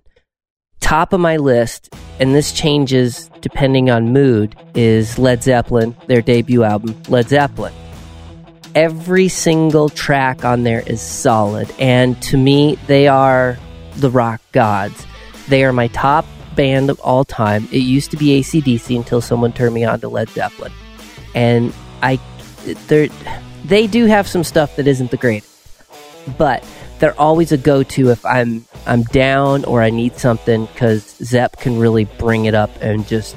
Top 0.91 1.13
of 1.13 1.21
my 1.21 1.37
list, 1.37 1.95
and 2.19 2.35
this 2.35 2.51
changes 2.51 3.29
depending 3.39 3.89
on 3.89 4.11
mood, 4.11 4.57
is 4.75 5.17
Led 5.17 5.41
Zeppelin, 5.41 5.95
their 6.07 6.21
debut 6.21 6.65
album, 6.65 7.01
Led 7.07 7.29
Zeppelin. 7.29 7.73
Every 8.75 9.29
single 9.29 9.87
track 9.87 10.43
on 10.43 10.63
there 10.63 10.81
is 10.81 10.99
solid, 10.99 11.73
and 11.79 12.21
to 12.23 12.35
me, 12.35 12.77
they 12.87 13.07
are 13.07 13.57
the 13.95 14.09
rock 14.09 14.41
gods. 14.51 15.07
They 15.47 15.63
are 15.63 15.71
my 15.71 15.87
top 15.87 16.25
band 16.57 16.89
of 16.89 16.99
all 16.99 17.23
time. 17.23 17.69
It 17.71 17.83
used 17.83 18.11
to 18.11 18.17
be 18.17 18.41
ACDC 18.41 18.93
until 18.93 19.21
someone 19.21 19.53
turned 19.53 19.73
me 19.73 19.85
on 19.85 20.01
to 20.01 20.09
Led 20.09 20.27
Zeppelin. 20.31 20.73
And 21.33 21.73
I 22.03 22.19
they 22.65 23.09
they 23.63 23.87
do 23.87 24.07
have 24.07 24.27
some 24.27 24.43
stuff 24.43 24.75
that 24.75 24.87
isn't 24.87 25.11
the 25.11 25.15
greatest. 25.15 25.55
But 26.37 26.65
they're 27.01 27.19
always 27.19 27.51
a 27.51 27.57
go-to 27.57 28.11
if 28.11 28.23
I'm 28.25 28.63
I'm 28.85 29.03
down 29.03 29.65
or 29.65 29.81
I 29.81 29.89
need 29.89 30.17
something 30.17 30.67
cuz 30.75 31.17
Zepp 31.17 31.57
can 31.57 31.77
really 31.79 32.05
bring 32.05 32.45
it 32.45 32.53
up 32.53 32.69
and 32.79 33.05
just 33.07 33.35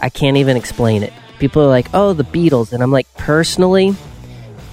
I 0.00 0.08
can't 0.08 0.38
even 0.38 0.56
explain 0.56 1.02
it. 1.02 1.12
People 1.38 1.62
are 1.62 1.68
like, 1.68 1.88
"Oh, 1.94 2.14
the 2.14 2.24
Beatles." 2.24 2.72
And 2.72 2.82
I'm 2.82 2.90
like, 2.90 3.06
"Personally, 3.16 3.94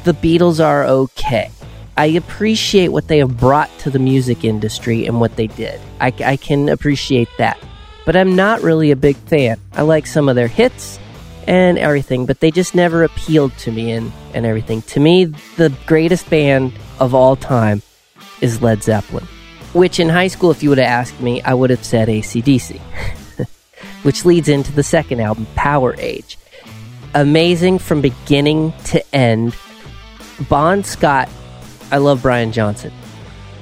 the 0.06 0.14
Beatles 0.14 0.64
are 0.64 0.86
okay." 0.86 1.52
I 1.96 2.06
appreciate 2.06 2.88
what 2.88 3.08
they 3.08 3.20
have 3.20 3.38
brought 3.38 3.70
to 3.80 3.92
the 3.92 4.00
music 4.00 4.44
industry 4.44 5.06
and 5.06 5.20
what 5.20 5.36
they 5.36 5.48
did. 5.48 5.80
I, 6.02 6.12
I, 6.26 6.38
can 6.38 6.70
appreciate 6.70 7.30
that. 7.38 7.60
But 8.04 8.16
I'm 8.16 8.36
not 8.36 8.64
really 8.64 8.90
a 8.90 8.96
big 8.96 9.16
fan. 9.16 9.60
I 9.74 9.84
like 9.84 10.08
some 10.08 10.28
of 10.28 10.36
their 10.36 10.48
hits 10.48 10.98
and 11.46 11.78
everything, 11.78 12.26
but 12.26 12.40
they 12.40 12.50
just 12.50 12.74
never 12.74 13.04
appealed 13.04 13.56
to 13.60 13.72
me 13.72 13.92
and, 13.92 14.12
and 14.34 14.44
everything. 14.44 14.82
To 14.94 15.00
me, 15.00 15.26
the 15.56 15.72
greatest 15.86 16.28
band 16.32 16.74
of 17.00 17.14
all 17.14 17.36
time 17.36 17.84
is 18.44 18.62
Led 18.62 18.84
Zeppelin. 18.84 19.26
Which 19.74 20.00
in 20.00 20.10
high 20.10 20.28
school, 20.28 20.52
if 20.52 20.62
you 20.62 20.70
would 20.70 20.78
have 20.78 20.88
asked 20.88 21.20
me, 21.20 21.42
I 21.42 21.56
would 21.56 21.72
have 21.72 21.84
said 21.84 22.08
ACDC. 22.10 22.80
which 24.04 24.26
leads 24.26 24.50
into 24.50 24.72
the 24.72 24.84
second 24.84 25.20
album, 25.20 25.48
Powerage. 25.56 26.36
Amazing 27.16 27.80
from 27.80 28.02
beginning 28.02 28.74
to 28.86 29.16
end. 29.16 29.56
Bon 30.48 30.84
Scott 30.84 31.30
I 31.94 31.98
love 31.98 32.24
Brian 32.24 32.52
Johnson. 32.52 32.92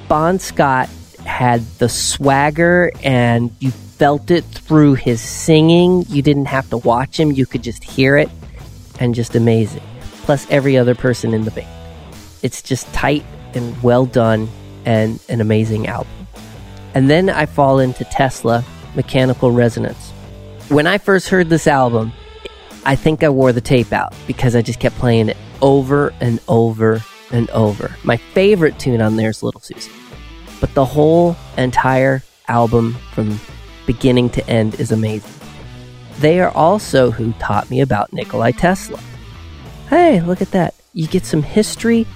Bon 0.08 0.38
Scott 0.38 0.88
had 1.26 1.60
the 1.78 1.88
swagger 1.90 2.90
and 3.04 3.54
you 3.60 3.70
felt 3.70 4.30
it 4.30 4.42
through 4.46 4.94
his 4.94 5.20
singing. 5.20 6.06
You 6.08 6.22
didn't 6.22 6.46
have 6.46 6.70
to 6.70 6.78
watch 6.78 7.20
him, 7.20 7.30
you 7.30 7.44
could 7.44 7.62
just 7.62 7.84
hear 7.84 8.16
it 8.16 8.30
and 8.98 9.14
just 9.14 9.36
amazing. 9.36 9.82
Plus, 10.22 10.46
every 10.48 10.78
other 10.78 10.94
person 10.94 11.34
in 11.34 11.44
the 11.44 11.50
band. 11.50 11.68
It's 12.42 12.62
just 12.62 12.90
tight 12.94 13.22
and 13.52 13.80
well 13.82 14.06
done 14.06 14.48
and 14.84 15.20
an 15.28 15.40
amazing 15.40 15.86
album. 15.86 16.12
And 16.94 17.08
then 17.08 17.30
I 17.30 17.46
fall 17.46 17.78
into 17.78 18.04
Tesla 18.04 18.64
Mechanical 18.94 19.50
Resonance. 19.50 20.10
When 20.68 20.86
I 20.86 20.98
first 20.98 21.28
heard 21.28 21.48
this 21.48 21.66
album, 21.66 22.12
I 22.84 22.96
think 22.96 23.22
I 23.22 23.28
wore 23.28 23.52
the 23.52 23.60
tape 23.60 23.92
out 23.92 24.14
because 24.26 24.56
I 24.56 24.62
just 24.62 24.80
kept 24.80 24.96
playing 24.96 25.28
it 25.28 25.36
over 25.60 26.12
and 26.20 26.40
over 26.48 27.02
and 27.30 27.48
over. 27.50 27.94
My 28.04 28.16
favorite 28.16 28.78
tune 28.78 29.00
on 29.00 29.16
there 29.16 29.30
is 29.30 29.42
Little 29.42 29.60
Suzi. 29.60 29.90
But 30.60 30.74
the 30.74 30.84
whole 30.84 31.36
entire 31.56 32.22
album 32.48 32.94
from 33.12 33.40
beginning 33.86 34.30
to 34.30 34.46
end 34.48 34.78
is 34.78 34.92
amazing. 34.92 35.32
They 36.18 36.40
are 36.40 36.50
also 36.50 37.10
who 37.10 37.32
taught 37.34 37.70
me 37.70 37.80
about 37.80 38.12
Nikolai 38.12 38.52
Tesla. 38.52 39.00
Hey, 39.88 40.20
look 40.20 40.42
at 40.42 40.50
that. 40.52 40.74
You 40.92 41.06
get 41.06 41.24
some 41.24 41.42
history 41.42 42.06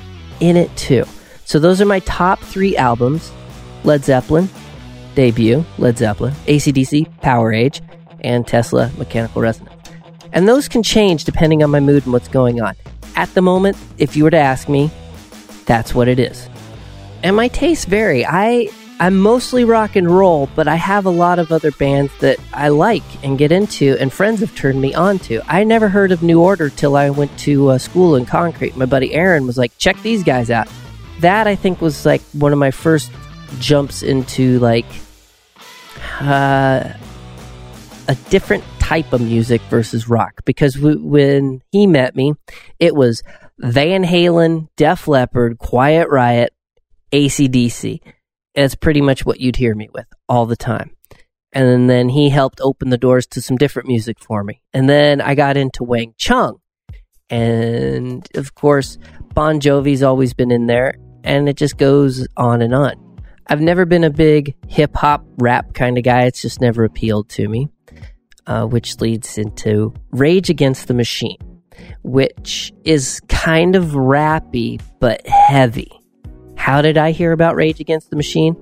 in 0.41 0.57
it 0.57 0.75
too. 0.77 1.05
So 1.47 1.61
those 1.61 1.81
are 1.81 1.87
my 1.87 2.01
top 2.01 2.41
three 2.41 2.77
albums 2.77 3.33
Led 3.85 4.05
Zeppelin, 4.05 4.49
debut, 5.15 5.65
Led 5.79 5.97
Zeppelin, 5.97 6.35
ACDC, 6.47 7.21
Powerage, 7.21 7.81
and 8.21 8.45
Tesla, 8.45 8.91
Mechanical 8.99 9.41
Resonance. 9.41 9.73
And 10.33 10.49
those 10.49 10.67
can 10.67 10.83
change 10.83 11.25
depending 11.25 11.63
on 11.63 11.71
my 11.71 11.79
mood 11.79 12.03
and 12.03 12.13
what's 12.13 12.27
going 12.27 12.61
on. 12.61 12.75
At 13.15 13.33
the 13.35 13.43
moment, 13.43 13.77
if 13.97 14.17
you 14.17 14.25
were 14.25 14.31
to 14.31 14.37
ask 14.37 14.69
me, 14.69 14.91
that's 15.67 15.95
what 15.95 16.09
it 16.09 16.19
is. 16.19 16.49
And 17.23 17.37
my 17.37 17.47
tastes 17.47 17.85
vary. 17.85 18.27
I 18.27 18.69
I'm 18.99 19.17
mostly 19.17 19.65
rock 19.65 19.95
and 19.95 20.11
roll, 20.11 20.49
but 20.57 20.67
I 20.67 20.75
have 20.75 21.05
a 21.05 21.11
lot 21.11 21.39
of 21.39 21.53
other 21.53 21.71
bands 21.71 22.11
that 22.21 22.39
I 22.53 22.69
like 22.69 23.05
and 23.23 23.39
get 23.39 23.53
into, 23.53 23.97
and 24.01 24.11
friends 24.13 24.41
have 24.41 24.55
turned 24.57 24.81
me 24.81 24.95
on 24.95 25.19
to. 25.21 25.43
I 25.47 25.65
never 25.65 25.89
heard 25.89 26.13
of 26.13 26.23
New 26.23 26.41
Order 26.41 26.71
till 26.71 26.97
I 26.97 27.11
went 27.11 27.39
to 27.41 27.69
uh, 27.69 27.79
school 27.79 28.17
in 28.17 28.25
concrete. 28.25 28.75
My 28.75 28.87
buddy 28.87 29.15
Aaron 29.15 29.47
was 29.47 29.59
like, 29.59 29.77
"Check 29.79 30.01
these 30.03 30.25
guys 30.25 30.51
out." 30.51 30.67
That 31.21 31.47
I 31.47 31.55
think 31.57 31.81
was 31.81 32.05
like 32.05 32.21
one 32.33 32.53
of 32.53 32.59
my 32.59 32.71
first 32.71 33.11
jumps 33.59 34.03
into 34.03 34.59
like 34.59 34.87
uh, 36.21 36.93
a 38.09 38.15
different 38.29 38.65
type 38.79 39.13
of 39.13 39.21
music 39.21 39.61
versus 39.63 40.09
rock. 40.09 40.43
Because 40.45 40.75
w- 40.75 41.05
when 41.05 41.63
he 41.73 41.87
met 41.87 42.15
me, 42.15 42.35
it 42.79 42.95
was 42.95 43.23
Van 43.59 44.05
Halen, 44.05 44.69
Def 44.77 45.09
Leppard, 45.09 45.59
Quiet 45.59 46.09
Riot, 46.09 46.53
ACDC. 47.13 48.01
That's 48.55 48.75
pretty 48.75 49.01
much 49.01 49.25
what 49.27 49.41
you'd 49.41 49.57
hear 49.57 49.75
me 49.75 49.89
with 49.93 50.07
all 50.29 50.47
the 50.47 50.57
time. 50.57 50.93
And 51.53 51.89
then 51.89 52.11
he 52.11 52.29
helped 52.29 52.61
open 52.61 52.91
the 52.91 52.99
doors 52.99 53.27
to 53.29 53.41
some 53.41 53.57
different 53.57 53.89
music 53.89 54.19
for 54.21 54.45
me. 54.45 54.63
And 54.75 54.89
then 54.89 55.21
I 55.21 55.35
got 55.35 55.57
into 55.57 55.85
Wang 55.85 56.15
Chung. 56.19 56.59
And 57.31 58.29
of 58.35 58.55
course, 58.55 58.99
Bon 59.35 59.59
Jovi's 59.59 60.03
always 60.03 60.35
been 60.35 60.51
in 60.51 60.67
there. 60.67 60.95
And 61.27 61.49
it 61.49 61.57
just 61.57 61.77
goes 61.77 62.27
on 62.37 62.63
and 62.63 62.75
on. 62.75 62.95
I've 63.49 63.61
never 63.61 63.85
been 63.85 64.05
a 64.05 64.11
big 64.11 64.57
hip 64.69 64.97
hop 64.97 65.25
rap 65.37 65.75
kind 65.75 65.99
of 65.99 66.05
guy. 66.05 66.23
It's 66.23 66.41
just 66.41 66.61
never 66.61 66.85
appealed 66.85 67.29
to 67.31 67.47
me. 67.47 67.69
Uh, 68.47 68.65
which 68.65 69.01
leads 69.01 69.39
into 69.39 69.93
Rage 70.13 70.51
Against 70.51 70.87
the 70.87 70.95
Machine 70.95 71.37
which 72.03 72.73
is 72.85 73.21
kind 73.29 73.77
of 73.77 73.85
rappy 73.91 74.81
but 75.01 75.27
heavy. 75.27 75.91
How 76.57 76.83
did 76.83 76.97
I 76.97 77.11
hear 77.11 77.33
about 77.33 77.57
Rage 77.57 77.81
Against 77.81 78.11
the 78.11 78.17
Machine? 78.17 78.55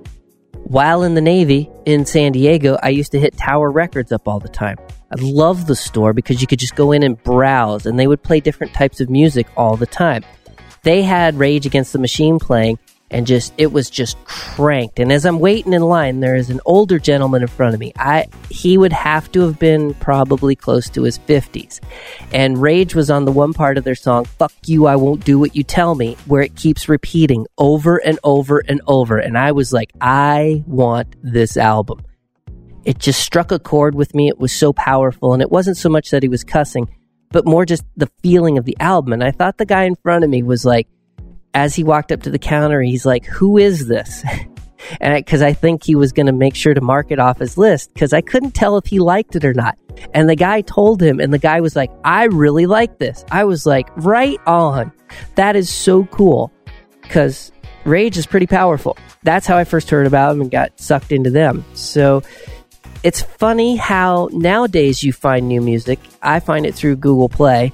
While 0.65 1.03
in 1.03 1.13
the 1.13 1.21
Navy 1.21 1.69
in 1.85 2.05
San 2.05 2.31
Diego, 2.31 2.77
I 2.81 2.89
used 2.89 3.11
to 3.11 3.19
hit 3.19 3.37
Tower 3.37 3.69
Records 3.71 4.11
up 4.11 4.27
all 4.27 4.39
the 4.39 4.49
time. 4.49 4.77
I 5.11 5.15
loved 5.19 5.67
the 5.67 5.75
store 5.75 6.11
because 6.13 6.41
you 6.41 6.47
could 6.47 6.59
just 6.59 6.75
go 6.75 6.91
in 6.91 7.03
and 7.03 7.21
browse, 7.23 7.85
and 7.85 7.99
they 7.99 8.07
would 8.07 8.23
play 8.23 8.39
different 8.39 8.73
types 8.73 8.99
of 8.99 9.09
music 9.09 9.47
all 9.55 9.77
the 9.77 9.85
time. 9.85 10.23
They 10.85 11.01
had 11.01 11.39
Rage 11.39 11.65
Against 11.65 11.93
the 11.93 11.99
Machine 11.99 12.37
playing, 12.37 12.77
and 13.09 13.25
just 13.25 13.53
it 13.57 13.71
was 13.71 13.89
just 13.89 14.23
cranked. 14.25 14.99
And 14.99 15.11
as 15.11 15.25
I'm 15.25 15.39
waiting 15.39 15.73
in 15.73 15.81
line, 15.81 16.19
there 16.19 16.35
is 16.35 16.51
an 16.51 16.59
older 16.63 16.99
gentleman 16.99 17.41
in 17.41 17.47
front 17.47 17.73
of 17.73 17.79
me. 17.79 17.91
I 17.97 18.27
he 18.51 18.77
would 18.77 18.93
have 18.93 19.31
to 19.31 19.41
have 19.41 19.57
been 19.57 19.95
probably 19.95 20.55
close 20.55 20.87
to 20.89 21.01
his 21.01 21.17
50s. 21.17 21.79
And 22.31 22.61
Rage 22.61 22.93
was 22.93 23.09
on 23.09 23.25
the 23.25 23.31
one 23.31 23.51
part 23.51 23.79
of 23.79 23.83
their 23.83 23.95
song, 23.95 24.25
Fuck 24.25 24.53
You, 24.67 24.85
I 24.85 24.95
Won't 24.95 25.25
Do 25.25 25.39
What 25.39 25.55
You 25.55 25.63
Tell 25.63 25.95
Me, 25.95 26.17
where 26.27 26.43
it 26.43 26.55
keeps 26.55 26.87
repeating 26.87 27.47
over 27.57 27.97
and 27.97 28.19
over 28.23 28.59
and 28.59 28.79
over. 28.85 29.17
And 29.17 29.39
I 29.39 29.53
was 29.53 29.73
like, 29.73 29.91
I 29.99 30.63
want 30.67 31.15
this 31.23 31.57
album. 31.57 32.03
It 32.83 32.99
just 32.99 33.21
struck 33.21 33.51
a 33.51 33.57
chord 33.57 33.95
with 33.95 34.13
me. 34.13 34.27
It 34.27 34.37
was 34.37 34.51
so 34.51 34.71
powerful. 34.71 35.33
And 35.33 35.41
it 35.41 35.51
wasn't 35.51 35.77
so 35.77 35.89
much 35.89 36.11
that 36.11 36.21
he 36.21 36.29
was 36.29 36.43
cussing, 36.43 36.95
but 37.35 37.45
more 37.45 37.65
just 37.65 37.83
the 37.97 38.09
feeling 38.23 38.57
of 38.57 38.63
the 38.63 38.77
album. 38.79 39.11
And 39.11 39.21
I 39.21 39.31
thought 39.31 39.57
the 39.57 39.65
guy 39.65 39.83
in 39.83 39.95
front 39.95 40.23
of 40.23 40.29
me 40.29 40.41
was 40.41 40.63
like, 40.63 40.87
as 41.53 41.75
he 41.75 41.83
walked 41.83 42.13
up 42.13 42.23
to 42.23 42.29
the 42.29 42.39
counter, 42.39 42.81
he's 42.81 43.05
like, 43.05 43.25
Who 43.25 43.57
is 43.57 43.87
this? 43.87 44.23
and 45.01 45.13
because 45.13 45.41
I, 45.41 45.47
I 45.47 45.53
think 45.53 45.83
he 45.83 45.95
was 45.95 46.13
going 46.13 46.27
to 46.27 46.31
make 46.31 46.55
sure 46.55 46.73
to 46.73 46.79
mark 46.79 47.11
it 47.11 47.19
off 47.19 47.39
his 47.39 47.57
list 47.57 47.93
because 47.93 48.13
I 48.13 48.21
couldn't 48.21 48.51
tell 48.51 48.77
if 48.77 48.85
he 48.85 48.99
liked 48.99 49.35
it 49.35 49.43
or 49.43 49.53
not. 49.53 49.77
And 50.13 50.29
the 50.29 50.37
guy 50.37 50.61
told 50.61 51.03
him, 51.03 51.19
and 51.19 51.33
the 51.33 51.37
guy 51.37 51.59
was 51.59 51.75
like, 51.75 51.91
I 52.05 52.23
really 52.23 52.67
like 52.67 52.99
this. 52.99 53.25
I 53.29 53.43
was 53.43 53.65
like, 53.65 53.89
Right 53.97 54.39
on. 54.47 54.93
That 55.35 55.57
is 55.57 55.69
so 55.69 56.05
cool 56.05 56.53
because 57.01 57.51
Rage 57.83 58.17
is 58.17 58.25
pretty 58.25 58.47
powerful. 58.47 58.97
That's 59.23 59.45
how 59.45 59.57
I 59.57 59.65
first 59.65 59.89
heard 59.89 60.07
about 60.07 60.29
them 60.29 60.39
and 60.39 60.49
got 60.49 60.79
sucked 60.79 61.11
into 61.11 61.31
them. 61.31 61.65
So 61.73 62.23
it's 63.03 63.21
funny 63.21 63.75
how 63.75 64.29
nowadays 64.31 65.03
you 65.03 65.13
find 65.13 65.47
new 65.47 65.61
music. 65.61 65.99
I 66.21 66.39
find 66.39 66.65
it 66.65 66.75
through 66.75 66.97
Google 66.97 67.29
Play 67.29 67.71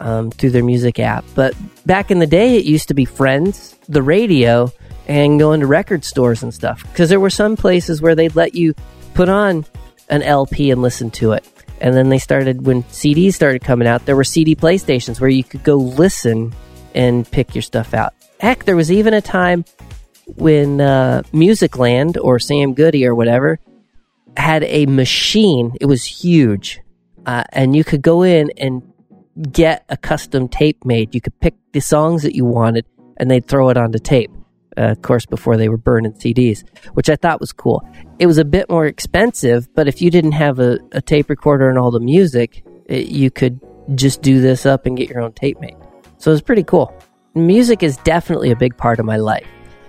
um, 0.00 0.30
through 0.30 0.50
their 0.50 0.64
music 0.64 0.98
app. 0.98 1.24
But 1.34 1.54
back 1.86 2.10
in 2.10 2.18
the 2.18 2.26
day, 2.26 2.56
it 2.56 2.64
used 2.64 2.88
to 2.88 2.94
be 2.94 3.04
friends, 3.04 3.76
the 3.88 4.02
radio, 4.02 4.72
and 5.06 5.38
going 5.38 5.60
to 5.60 5.66
record 5.66 6.04
stores 6.04 6.42
and 6.42 6.52
stuff. 6.52 6.82
Because 6.82 7.08
there 7.08 7.20
were 7.20 7.30
some 7.30 7.56
places 7.56 8.00
where 8.00 8.14
they'd 8.14 8.36
let 8.36 8.54
you 8.54 8.74
put 9.14 9.28
on 9.28 9.64
an 10.08 10.22
LP 10.22 10.70
and 10.70 10.82
listen 10.82 11.10
to 11.12 11.32
it. 11.32 11.48
And 11.80 11.94
then 11.94 12.08
they 12.08 12.18
started, 12.18 12.64
when 12.64 12.82
CDs 12.84 13.34
started 13.34 13.62
coming 13.62 13.88
out, 13.88 14.06
there 14.06 14.16
were 14.16 14.24
CD 14.24 14.54
playstations 14.54 15.20
where 15.20 15.30
you 15.30 15.44
could 15.44 15.64
go 15.64 15.76
listen 15.76 16.54
and 16.94 17.30
pick 17.30 17.54
your 17.54 17.62
stuff 17.62 17.94
out. 17.94 18.14
Heck, 18.40 18.64
there 18.64 18.76
was 18.76 18.92
even 18.92 19.14
a 19.14 19.20
time 19.20 19.64
when 20.36 20.80
uh, 20.80 21.22
Musicland 21.32 22.16
or 22.20 22.38
Sam 22.38 22.74
Goody 22.74 23.06
or 23.06 23.14
whatever 23.14 23.58
had 24.36 24.64
a 24.64 24.86
machine. 24.86 25.72
It 25.80 25.86
was 25.86 26.04
huge, 26.04 26.80
uh, 27.26 27.44
and 27.52 27.74
you 27.74 27.84
could 27.84 28.02
go 28.02 28.22
in 28.22 28.50
and 28.56 28.82
get 29.50 29.84
a 29.88 29.96
custom 29.96 30.48
tape 30.48 30.84
made. 30.84 31.14
You 31.14 31.20
could 31.20 31.38
pick 31.40 31.54
the 31.72 31.80
songs 31.80 32.22
that 32.22 32.34
you 32.34 32.44
wanted, 32.44 32.86
and 33.16 33.30
they'd 33.30 33.46
throw 33.46 33.68
it 33.70 33.76
onto 33.76 33.98
tape. 33.98 34.30
Uh, 34.76 34.90
of 34.90 35.02
course, 35.02 35.24
before 35.24 35.56
they 35.56 35.68
were 35.68 35.76
burning 35.76 36.12
CDs, 36.14 36.64
which 36.94 37.08
I 37.08 37.14
thought 37.14 37.38
was 37.38 37.52
cool. 37.52 37.88
It 38.18 38.26
was 38.26 38.38
a 38.38 38.44
bit 38.44 38.68
more 38.68 38.86
expensive, 38.86 39.72
but 39.74 39.86
if 39.86 40.02
you 40.02 40.10
didn't 40.10 40.32
have 40.32 40.58
a, 40.58 40.78
a 40.90 41.00
tape 41.00 41.30
recorder 41.30 41.68
and 41.68 41.78
all 41.78 41.92
the 41.92 42.00
music, 42.00 42.64
it, 42.86 43.06
you 43.06 43.30
could 43.30 43.60
just 43.94 44.20
do 44.20 44.40
this 44.40 44.66
up 44.66 44.86
and 44.86 44.96
get 44.96 45.08
your 45.08 45.20
own 45.20 45.32
tape 45.32 45.60
made. 45.60 45.76
So 46.18 46.30
it 46.30 46.34
was 46.34 46.42
pretty 46.42 46.64
cool. 46.64 46.92
Music 47.34 47.82
is 47.82 47.96
definitely 47.98 48.50
a 48.50 48.56
big 48.56 48.76
part 48.76 48.98
of 48.98 49.06
my 49.06 49.16
life. 49.16 49.46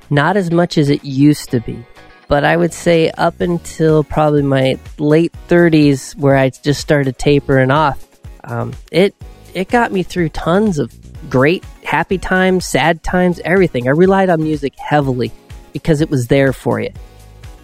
Not 0.09 0.37
as 0.37 0.51
much 0.51 0.77
as 0.77 0.89
it 0.89 1.03
used 1.03 1.49
to 1.51 1.59
be, 1.61 1.83
but 2.27 2.43
I 2.43 2.57
would 2.57 2.73
say 2.73 3.11
up 3.11 3.41
until 3.41 4.03
probably 4.03 4.41
my 4.41 4.79
late 4.97 5.33
30s, 5.47 6.15
where 6.15 6.35
I 6.35 6.49
just 6.49 6.81
started 6.81 7.17
tapering 7.17 7.71
off, 7.71 8.05
um, 8.43 8.73
it 8.91 9.15
it 9.53 9.69
got 9.69 9.91
me 9.91 10.03
through 10.03 10.29
tons 10.29 10.79
of 10.79 10.93
great 11.29 11.63
happy 11.83 12.17
times, 12.17 12.65
sad 12.65 13.03
times, 13.03 13.39
everything. 13.45 13.87
I 13.87 13.91
relied 13.91 14.29
on 14.29 14.43
music 14.43 14.77
heavily 14.77 15.31
because 15.71 16.01
it 16.01 16.09
was 16.09 16.27
there 16.27 16.53
for 16.53 16.79
you. 16.79 16.91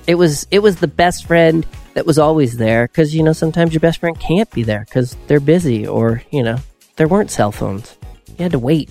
It 0.08 0.16
was 0.16 0.48
it 0.52 0.60
was 0.60 0.78
the 0.78 0.88
best 0.88 1.26
friend 1.26 1.66
that 1.94 2.06
was 2.06 2.18
always 2.18 2.58
there 2.58 2.88
because 2.88 3.14
you 3.14 3.24
know 3.24 3.34
sometimes 3.34 3.74
your 3.74 3.82
best 3.82 4.00
friend 4.00 4.20
can't 4.20 4.50
be 4.52 4.64
there 4.64 4.86
because 4.86 5.16
they're 5.28 5.40
busy 5.40 5.88
or 5.88 6.24
you 6.32 6.44
know 6.44 6.58
there 6.96 7.08
weren't 7.08 7.32
cell 7.32 7.52
phones. 7.52 7.98
You 8.38 8.44
had 8.44 8.52
to 8.54 8.60
wait. 8.60 8.90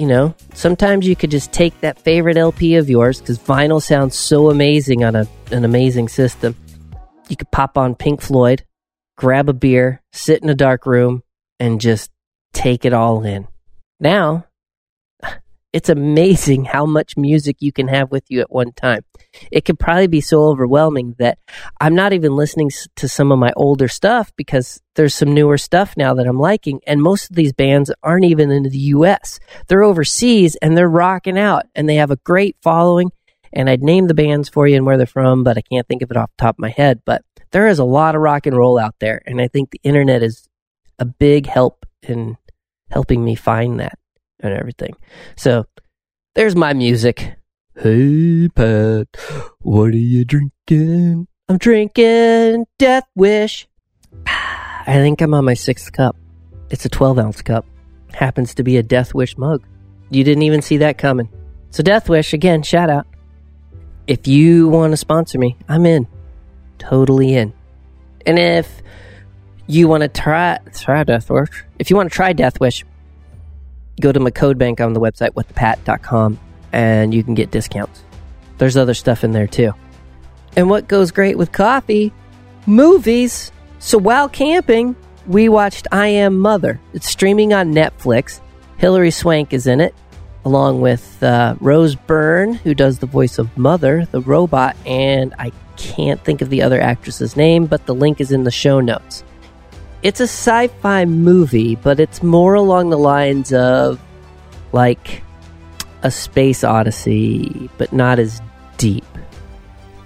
You 0.00 0.06
know, 0.06 0.34
sometimes 0.54 1.06
you 1.06 1.14
could 1.14 1.30
just 1.30 1.52
take 1.52 1.78
that 1.82 1.98
favorite 1.98 2.38
LP 2.38 2.76
of 2.76 2.88
yours 2.88 3.20
because 3.20 3.38
vinyl 3.38 3.82
sounds 3.82 4.16
so 4.16 4.48
amazing 4.48 5.04
on 5.04 5.14
a, 5.14 5.28
an 5.52 5.62
amazing 5.62 6.08
system. 6.08 6.56
You 7.28 7.36
could 7.36 7.50
pop 7.50 7.76
on 7.76 7.94
Pink 7.94 8.22
Floyd, 8.22 8.64
grab 9.18 9.50
a 9.50 9.52
beer, 9.52 10.00
sit 10.10 10.42
in 10.42 10.48
a 10.48 10.54
dark 10.54 10.86
room, 10.86 11.22
and 11.58 11.82
just 11.82 12.10
take 12.54 12.86
it 12.86 12.94
all 12.94 13.24
in. 13.24 13.46
Now, 14.00 14.46
it's 15.74 15.90
amazing 15.90 16.64
how 16.64 16.86
much 16.86 17.18
music 17.18 17.56
you 17.60 17.70
can 17.70 17.88
have 17.88 18.10
with 18.10 18.24
you 18.30 18.40
at 18.40 18.50
one 18.50 18.72
time. 18.72 19.04
It 19.50 19.64
could 19.64 19.78
probably 19.78 20.06
be 20.06 20.20
so 20.20 20.44
overwhelming 20.44 21.14
that 21.18 21.38
I'm 21.80 21.94
not 21.94 22.12
even 22.12 22.34
listening 22.34 22.70
to 22.96 23.08
some 23.08 23.30
of 23.30 23.38
my 23.38 23.52
older 23.56 23.88
stuff 23.88 24.32
because 24.36 24.80
there's 24.96 25.14
some 25.14 25.32
newer 25.32 25.58
stuff 25.58 25.96
now 25.96 26.14
that 26.14 26.26
I'm 26.26 26.38
liking. 26.38 26.80
And 26.86 27.02
most 27.02 27.30
of 27.30 27.36
these 27.36 27.52
bands 27.52 27.92
aren't 28.02 28.24
even 28.24 28.50
in 28.50 28.64
the 28.64 28.78
US. 28.78 29.38
They're 29.68 29.82
overseas 29.82 30.56
and 30.56 30.76
they're 30.76 30.88
rocking 30.88 31.38
out 31.38 31.66
and 31.74 31.88
they 31.88 31.96
have 31.96 32.10
a 32.10 32.16
great 32.16 32.56
following. 32.62 33.10
And 33.52 33.68
I'd 33.68 33.82
name 33.82 34.06
the 34.06 34.14
bands 34.14 34.48
for 34.48 34.66
you 34.66 34.76
and 34.76 34.86
where 34.86 34.96
they're 34.96 35.06
from, 35.06 35.42
but 35.42 35.58
I 35.58 35.62
can't 35.62 35.86
think 35.88 36.02
of 36.02 36.10
it 36.10 36.16
off 36.16 36.30
the 36.36 36.42
top 36.42 36.56
of 36.56 36.60
my 36.60 36.70
head. 36.70 37.00
But 37.04 37.22
there 37.52 37.66
is 37.66 37.78
a 37.78 37.84
lot 37.84 38.14
of 38.14 38.20
rock 38.20 38.46
and 38.46 38.56
roll 38.56 38.78
out 38.78 38.94
there. 39.00 39.22
And 39.26 39.40
I 39.40 39.48
think 39.48 39.70
the 39.70 39.80
internet 39.82 40.22
is 40.22 40.48
a 40.98 41.04
big 41.04 41.46
help 41.46 41.84
in 42.02 42.36
helping 42.90 43.24
me 43.24 43.34
find 43.34 43.80
that 43.80 43.98
and 44.40 44.52
everything. 44.52 44.94
So 45.36 45.66
there's 46.34 46.56
my 46.56 46.72
music. 46.72 47.34
Hey, 47.82 48.46
Pat, 48.54 49.06
what 49.60 49.86
are 49.86 49.96
you 49.96 50.26
drinking? 50.26 51.26
I'm 51.48 51.56
drinking 51.56 52.66
Death 52.78 53.06
Wish. 53.16 53.68
I 54.26 54.82
think 54.86 55.22
I'm 55.22 55.32
on 55.32 55.46
my 55.46 55.54
sixth 55.54 55.90
cup. 55.90 56.14
It's 56.68 56.84
a 56.84 56.90
12 56.90 57.18
ounce 57.18 57.40
cup. 57.40 57.64
Happens 58.12 58.54
to 58.56 58.62
be 58.62 58.76
a 58.76 58.82
Death 58.82 59.14
Wish 59.14 59.38
mug. 59.38 59.64
You 60.10 60.24
didn't 60.24 60.42
even 60.42 60.60
see 60.60 60.76
that 60.76 60.98
coming. 60.98 61.30
So, 61.70 61.82
Death 61.82 62.10
Wish, 62.10 62.34
again, 62.34 62.62
shout 62.62 62.90
out. 62.90 63.06
If 64.06 64.28
you 64.28 64.68
want 64.68 64.92
to 64.92 64.98
sponsor 64.98 65.38
me, 65.38 65.56
I'm 65.66 65.86
in. 65.86 66.06
Totally 66.78 67.34
in. 67.34 67.54
And 68.26 68.38
if 68.38 68.82
you 69.66 69.88
want 69.88 70.02
to 70.02 70.08
try 70.08 70.58
try 70.74 71.02
Death 71.04 71.30
Wish, 71.30 71.64
if 71.78 71.88
you 71.88 71.96
want 71.96 72.10
to 72.10 72.14
try 72.14 72.34
Death 72.34 72.60
Wish, 72.60 72.84
go 74.02 74.12
to 74.12 74.20
my 74.20 74.30
code 74.30 74.58
bank 74.58 74.82
on 74.82 74.92
the 74.92 75.00
website, 75.00 75.30
whatthepat.com, 75.30 76.38
and 76.72 77.12
you 77.14 77.22
can 77.22 77.34
get 77.34 77.50
discounts. 77.50 78.02
There's 78.58 78.76
other 78.76 78.94
stuff 78.94 79.24
in 79.24 79.32
there 79.32 79.46
too. 79.46 79.72
And 80.56 80.68
what 80.68 80.88
goes 80.88 81.10
great 81.10 81.38
with 81.38 81.52
coffee? 81.52 82.12
Movies. 82.66 83.52
So 83.78 83.98
while 83.98 84.28
camping, 84.28 84.96
we 85.26 85.48
watched 85.48 85.86
I 85.92 86.08
Am 86.08 86.38
Mother. 86.38 86.80
It's 86.92 87.08
streaming 87.08 87.52
on 87.52 87.72
Netflix. 87.72 88.40
Hilary 88.78 89.10
Swank 89.10 89.52
is 89.52 89.66
in 89.66 89.80
it, 89.80 89.94
along 90.44 90.80
with 90.80 91.22
uh, 91.22 91.54
Rose 91.60 91.94
Byrne, 91.94 92.54
who 92.54 92.74
does 92.74 92.98
the 92.98 93.06
voice 93.06 93.38
of 93.38 93.56
Mother, 93.56 94.06
the 94.10 94.20
robot, 94.22 94.76
and 94.86 95.34
I 95.38 95.52
can't 95.76 96.22
think 96.24 96.42
of 96.42 96.50
the 96.50 96.62
other 96.62 96.80
actress's 96.80 97.36
name, 97.36 97.66
but 97.66 97.86
the 97.86 97.94
link 97.94 98.20
is 98.20 98.32
in 98.32 98.44
the 98.44 98.50
show 98.50 98.80
notes. 98.80 99.24
It's 100.02 100.20
a 100.20 100.24
sci 100.24 100.68
fi 100.68 101.04
movie, 101.04 101.76
but 101.76 102.00
it's 102.00 102.22
more 102.22 102.54
along 102.54 102.90
the 102.90 102.98
lines 102.98 103.52
of 103.52 104.00
like 104.72 105.22
a 106.02 106.10
space 106.10 106.64
odyssey, 106.64 107.70
but 107.78 107.92
not 107.92 108.18
as 108.18 108.40
deep. 108.78 109.04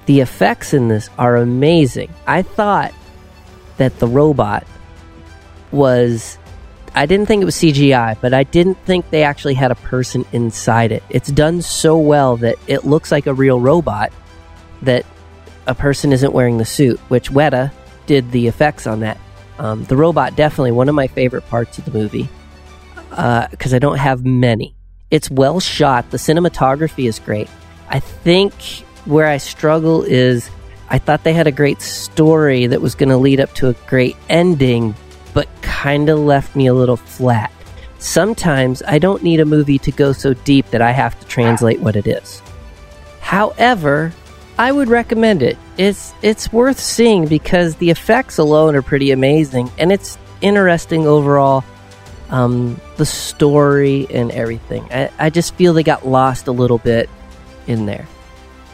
The 0.07 0.21
effects 0.21 0.75
in 0.75 0.89
this 0.89 1.09
are 1.19 1.37
amazing. 1.37 2.13
I 2.27 2.43
thought 2.43 2.93
that 3.77 3.99
the 3.99 4.07
robot 4.07 4.67
was. 5.73 6.39
I 6.97 7.07
didn't 7.07 7.27
think 7.27 7.43
it 7.43 7.45
was 7.45 7.57
CGI, 7.57 8.21
but 8.21 8.33
I 8.33 8.45
didn't 8.45 8.79
think 8.85 9.11
they 9.11 9.25
actually 9.25 9.55
had 9.55 9.73
a 9.73 9.75
person 9.75 10.25
inside 10.33 10.93
it. 10.93 11.03
It's 11.11 11.31
done 11.31 11.61
so 11.61 11.99
well 11.99 12.37
that 12.37 12.57
it 12.69 12.85
looks 12.85 13.11
like 13.11 13.27
a 13.27 13.35
real 13.35 13.59
robot 13.59 14.13
that 14.83 15.05
a 15.67 15.75
person 15.75 16.13
isn't 16.13 16.33
wearing 16.33 16.59
the 16.59 16.65
suit, 16.65 17.01
which 17.09 17.31
Weta 17.31 17.73
did 18.07 18.31
the 18.31 18.47
effects 18.47 18.87
on 18.87 19.01
that. 19.01 19.19
Um, 19.59 19.85
the 19.85 19.97
robot 19.97 20.37
definitely 20.37 20.73
one 20.73 20.89
of 20.89 20.95
my 20.95 21.07
favorite 21.07 21.47
parts 21.49 21.79
of 21.79 21.85
the 21.85 21.91
movie 21.91 22.29
because 23.11 23.73
uh, 23.73 23.77
I 23.77 23.79
don't 23.79 23.99
have 23.99 24.25
many. 24.25 24.75
It's 25.11 25.31
well 25.31 25.61
shot. 25.61 26.11
The 26.11 26.17
cinematography 26.17 27.07
is 27.07 27.19
great. 27.19 27.49
I 27.89 28.01
think 28.01 28.55
where 29.05 29.27
I 29.27 29.37
struggle 29.37 30.03
is 30.03 30.51
I 30.89 30.99
thought 30.99 31.25
they 31.25 31.33
had 31.33 31.47
a 31.47 31.53
great 31.53 31.81
story 31.81 32.67
that 32.67 32.81
was 32.81 32.95
going 32.95 33.09
to 33.09 33.17
lead 33.17 33.41
up 33.41 33.53
to 33.55 33.69
a 33.69 33.73
great 33.87 34.17
ending, 34.29 34.95
but 35.33 35.49
kind 35.63 36.09
of 36.09 36.19
left 36.19 36.57
me 36.57 36.67
a 36.67 36.75
little 36.75 36.97
flat. 36.97 37.53
Sometimes 37.99 38.83
I 38.87 38.99
don't 38.99 39.23
need 39.23 39.41
a 39.41 39.47
movie 39.47 39.79
to 39.79 39.91
go 39.91 40.13
so 40.13 40.35
deep 40.35 40.71
that 40.71 40.83
I 40.83 40.93
have 40.93 41.19
to 41.21 41.27
translate 41.27 41.81
what 41.81 41.97
it 41.97 42.07
is. 42.07 42.43
However, 43.21 44.13
I 44.59 44.71
would 44.71 44.89
recommend 44.89 45.43
it. 45.43 45.57
It's 45.79 46.13
it's 46.23 46.53
worth 46.53 46.79
seeing 46.79 47.27
because 47.27 47.77
the 47.77 47.91
effects 47.91 48.39
alone 48.39 48.77
are 48.77 48.83
pretty 48.83 49.11
amazing, 49.11 49.71
and 49.79 49.91
it's 49.91 50.19
interesting 50.43 51.07
overall. 51.07 51.65
Um, 52.31 52.81
the 52.97 53.07
story 53.07 54.07
and 54.11 54.31
everything. 54.31 54.85
I, 54.91 55.11
I 55.19 55.31
just 55.31 55.55
feel 55.55 55.75
they 55.75 55.83
got 55.83 56.07
lost 56.07 56.47
a 56.47 56.53
little 56.53 56.79
bit 56.79 57.09
in 57.67 57.87
there. 57.87 58.07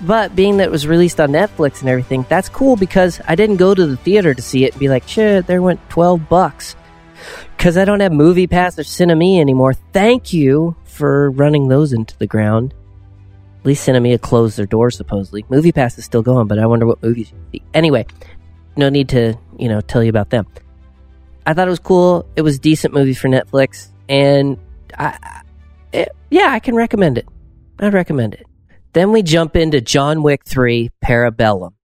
But 0.03 0.35
being 0.35 0.59
that 0.59 0.65
it 0.65 0.71
was 0.71 0.87
released 0.87 1.21
on 1.21 1.31
Netflix 1.31 1.81
and 1.81 1.89
everything, 1.89 2.25
that's 2.29 2.49
cool 2.49 2.77
because 2.77 3.21
I 3.27 3.35
didn't 3.35 3.57
go 3.57 3.75
to 3.75 3.87
the 3.87 3.97
theater 3.97 4.33
to 4.33 4.41
see 4.41 4.65
it 4.65 4.73
and 4.73 4.81
be 4.81 4.89
like, 4.89 5.07
shit, 5.07 5.47
there 5.47 5.61
went 5.61 5.87
12 5.91 6.29
bucks. 6.29 6.75
Because 7.57 7.77
I 7.77 7.85
don't 7.85 8.01
have 8.01 8.13
Movie 8.13 8.47
Pass 8.47 8.79
or 8.79 8.83
Sinemia 8.83 9.41
anymore. 9.41 9.75
Thank 9.93 10.33
you 10.33 10.75
for 10.85 11.31
running 11.31 11.69
those 11.69 11.93
into 11.93 12.17
the 12.17 12.27
ground. 12.27 12.73
At 13.61 13.67
least 13.67 13.87
Sinemia 13.87 14.19
closed 14.19 14.57
their 14.57 14.65
doors 14.65 14.97
supposedly. 14.97 15.45
Movie 15.51 15.73
Pass 15.73 15.99
is 15.99 16.07
still 16.07 16.23
going, 16.23 16.49
but 16.49 16.59
I 16.59 16.65
wonder 16.65 16.87
what 16.87 17.03
movies. 17.03 17.31
Anyway, 17.75 18.07
no 18.77 18.89
need 18.89 19.11
to, 19.11 19.35
you 19.59 19.69
know, 19.69 19.83
tell 19.83 20.03
you 20.03 20.09
about 20.09 20.31
them. 20.31 20.47
I 21.47 21.55
thought 21.55 21.67
it 21.67 21.71
was 21.71 21.79
cool. 21.79 22.27
It 22.37 22.43
was 22.43 22.57
a 22.57 22.61
decent 22.61 22.95
movie 22.95 23.15
for 23.15 23.29
Netflix, 23.29 23.89
and 24.09 24.59
I, 24.99 25.43
it, 25.93 26.11
yeah, 26.31 26.51
I 26.51 26.61
can 26.61 26.75
recommend 26.75 27.19
it. 27.19 27.27
I'd 27.79 27.95
recommend 27.95 28.35
it. 28.35 28.47
Then 28.93 29.13
we 29.13 29.23
jump 29.23 29.57
into 29.57 29.81
John 29.81 30.23
Wick 30.23 30.45
3 30.45 30.91
Parabellum. 31.05 31.75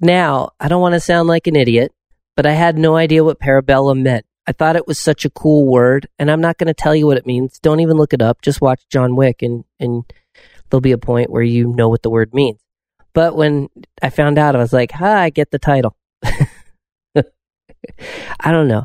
Now, 0.00 0.50
I 0.58 0.68
don't 0.68 0.80
want 0.80 0.94
to 0.94 1.00
sound 1.00 1.28
like 1.28 1.46
an 1.46 1.56
idiot, 1.56 1.92
but 2.36 2.46
I 2.46 2.52
had 2.52 2.78
no 2.78 2.96
idea 2.96 3.22
what 3.22 3.38
parabellum 3.38 4.02
meant. 4.02 4.26
I 4.46 4.52
thought 4.52 4.76
it 4.76 4.86
was 4.86 4.98
such 4.98 5.24
a 5.24 5.30
cool 5.30 5.66
word, 5.70 6.08
and 6.18 6.30
I'm 6.30 6.40
not 6.40 6.58
going 6.58 6.68
to 6.68 6.74
tell 6.74 6.94
you 6.94 7.06
what 7.06 7.18
it 7.18 7.26
means. 7.26 7.58
Don't 7.60 7.80
even 7.80 7.96
look 7.96 8.12
it 8.12 8.22
up. 8.22 8.42
Just 8.42 8.60
watch 8.60 8.82
John 8.90 9.14
Wick, 9.14 9.42
and, 9.42 9.64
and 9.78 10.04
there'll 10.68 10.80
be 10.80 10.92
a 10.92 10.98
point 10.98 11.30
where 11.30 11.42
you 11.42 11.68
know 11.68 11.88
what 11.88 12.02
the 12.02 12.10
word 12.10 12.34
means. 12.34 12.58
But 13.12 13.36
when 13.36 13.68
I 14.02 14.10
found 14.10 14.38
out, 14.38 14.56
I 14.56 14.58
was 14.58 14.72
like, 14.72 14.90
ha, 14.90 15.18
I 15.18 15.30
get 15.30 15.50
the 15.50 15.58
title. 15.58 15.96
I 18.40 18.50
don't 18.50 18.68
know. 18.68 18.84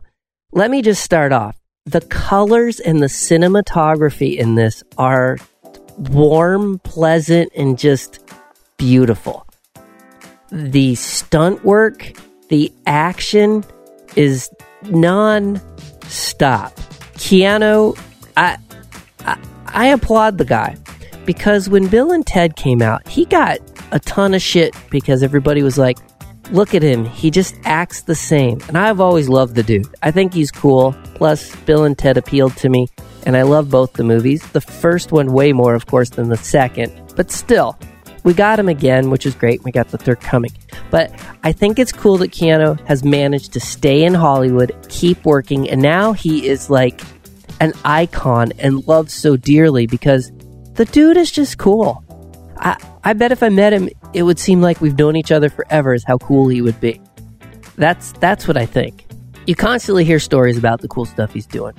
Let 0.52 0.72
me 0.72 0.82
just 0.82 1.04
start 1.04 1.32
off. 1.32 1.58
The 1.86 2.02
colors 2.02 2.80
and 2.80 3.02
the 3.02 3.08
cinematography 3.08 4.38
in 4.38 4.56
this 4.56 4.84
are 4.98 5.38
warm, 5.98 6.80
pleasant, 6.80 7.52
and 7.56 7.78
just 7.78 8.20
beautiful. 8.78 9.46
The 10.52 10.96
stunt 10.96 11.64
work, 11.64 12.14
the 12.50 12.72
action 12.88 13.64
is 14.16 14.50
non 14.84 15.62
stop. 16.08 16.76
Keanu, 17.16 17.98
I, 18.38 18.58
I, 19.26 19.38
I 19.68 19.88
applaud 19.88 20.38
the 20.38 20.46
guy 20.46 20.78
because 21.26 21.70
when 21.70 21.88
Bill 21.88 22.12
and 22.12 22.26
Ted 22.26 22.56
came 22.56 22.82
out, 22.82 23.08
he 23.08 23.26
got 23.26 23.60
a 23.92 24.00
ton 24.00 24.34
of 24.34 24.42
shit 24.42 24.76
because 24.90 25.24
everybody 25.24 25.64
was 25.64 25.78
like, 25.78 25.98
look 26.52 26.74
at 26.74 26.82
him, 26.82 27.06
he 27.06 27.32
just 27.32 27.56
acts 27.64 28.02
the 28.02 28.16
same. 28.16 28.60
And 28.68 28.78
I've 28.78 29.00
always 29.00 29.30
loved 29.30 29.56
the 29.56 29.64
dude. 29.64 29.88
I 30.04 30.12
think 30.12 30.34
he's 30.34 30.52
cool. 30.52 30.96
Plus, 31.16 31.56
Bill 31.62 31.84
and 31.84 31.98
Ted 31.98 32.18
appealed 32.18 32.56
to 32.58 32.70
me, 32.70 32.88
and 33.26 33.36
I 33.38 33.44
love 33.44 33.70
both 33.70 33.94
the 33.94 34.04
movies. 34.04 34.46
The 34.52 34.62
first 34.62 35.12
one 35.12 35.34
way 35.34 35.54
more, 35.54 35.76
of 35.76 35.86
course, 35.86 36.10
than 36.10 36.30
the 36.30 36.38
second, 36.38 36.92
but 37.16 37.32
still, 37.32 37.78
we 38.24 38.34
got 38.34 38.60
him 38.60 38.68
again, 38.68 39.12
which 39.12 39.26
is 39.26 39.36
great. 39.36 39.64
We 39.64 39.72
got 39.72 39.90
the 39.90 40.00
third 40.00 40.20
coming. 40.20 40.52
But 40.90 41.12
I 41.44 41.52
think 41.52 41.78
it's 41.78 41.92
cool 41.92 42.18
that 42.18 42.32
Keanu 42.32 42.80
has 42.88 43.04
managed 43.04 43.54
to 43.54 43.60
stay 43.60 44.04
in 44.04 44.16
Hollywood, 44.16 44.76
keep 44.90 45.24
working, 45.26 45.70
and 45.70 45.82
now 45.82 46.14
he 46.14 46.48
is 46.48 46.70
like 46.70 47.02
an 47.62 47.74
icon 47.86 48.52
and 48.60 48.86
loved 48.88 49.12
so 49.12 49.38
dearly 49.38 49.86
because 49.86 50.32
the 50.74 50.86
dude 50.86 51.18
is 51.18 51.32
just 51.32 51.58
cool. 51.58 52.04
I, 52.58 52.78
I 53.04 53.14
bet 53.14 53.32
if 53.32 53.44
I 53.44 53.50
met 53.50 53.74
him, 53.74 53.90
it 54.16 54.24
would 54.24 54.40
seem 54.40 54.62
like 54.62 54.80
we've 54.80 54.98
known 54.98 55.18
each 55.18 55.32
other 55.32 55.50
forever, 55.50 55.94
is 55.94 56.06
how 56.06 56.18
cool 56.18 56.48
he 56.48 56.62
would 56.62 56.80
be. 56.80 57.02
That's, 57.76 58.14
that's 58.14 58.48
what 58.48 58.56
I 58.56 58.66
think. 58.66 59.06
You 59.46 59.56
constantly 59.56 60.06
hear 60.06 60.20
stories 60.20 60.58
about 60.58 60.80
the 60.80 60.88
cool 60.88 61.04
stuff 61.04 61.34
he's 61.34 61.46
doing. 61.46 61.76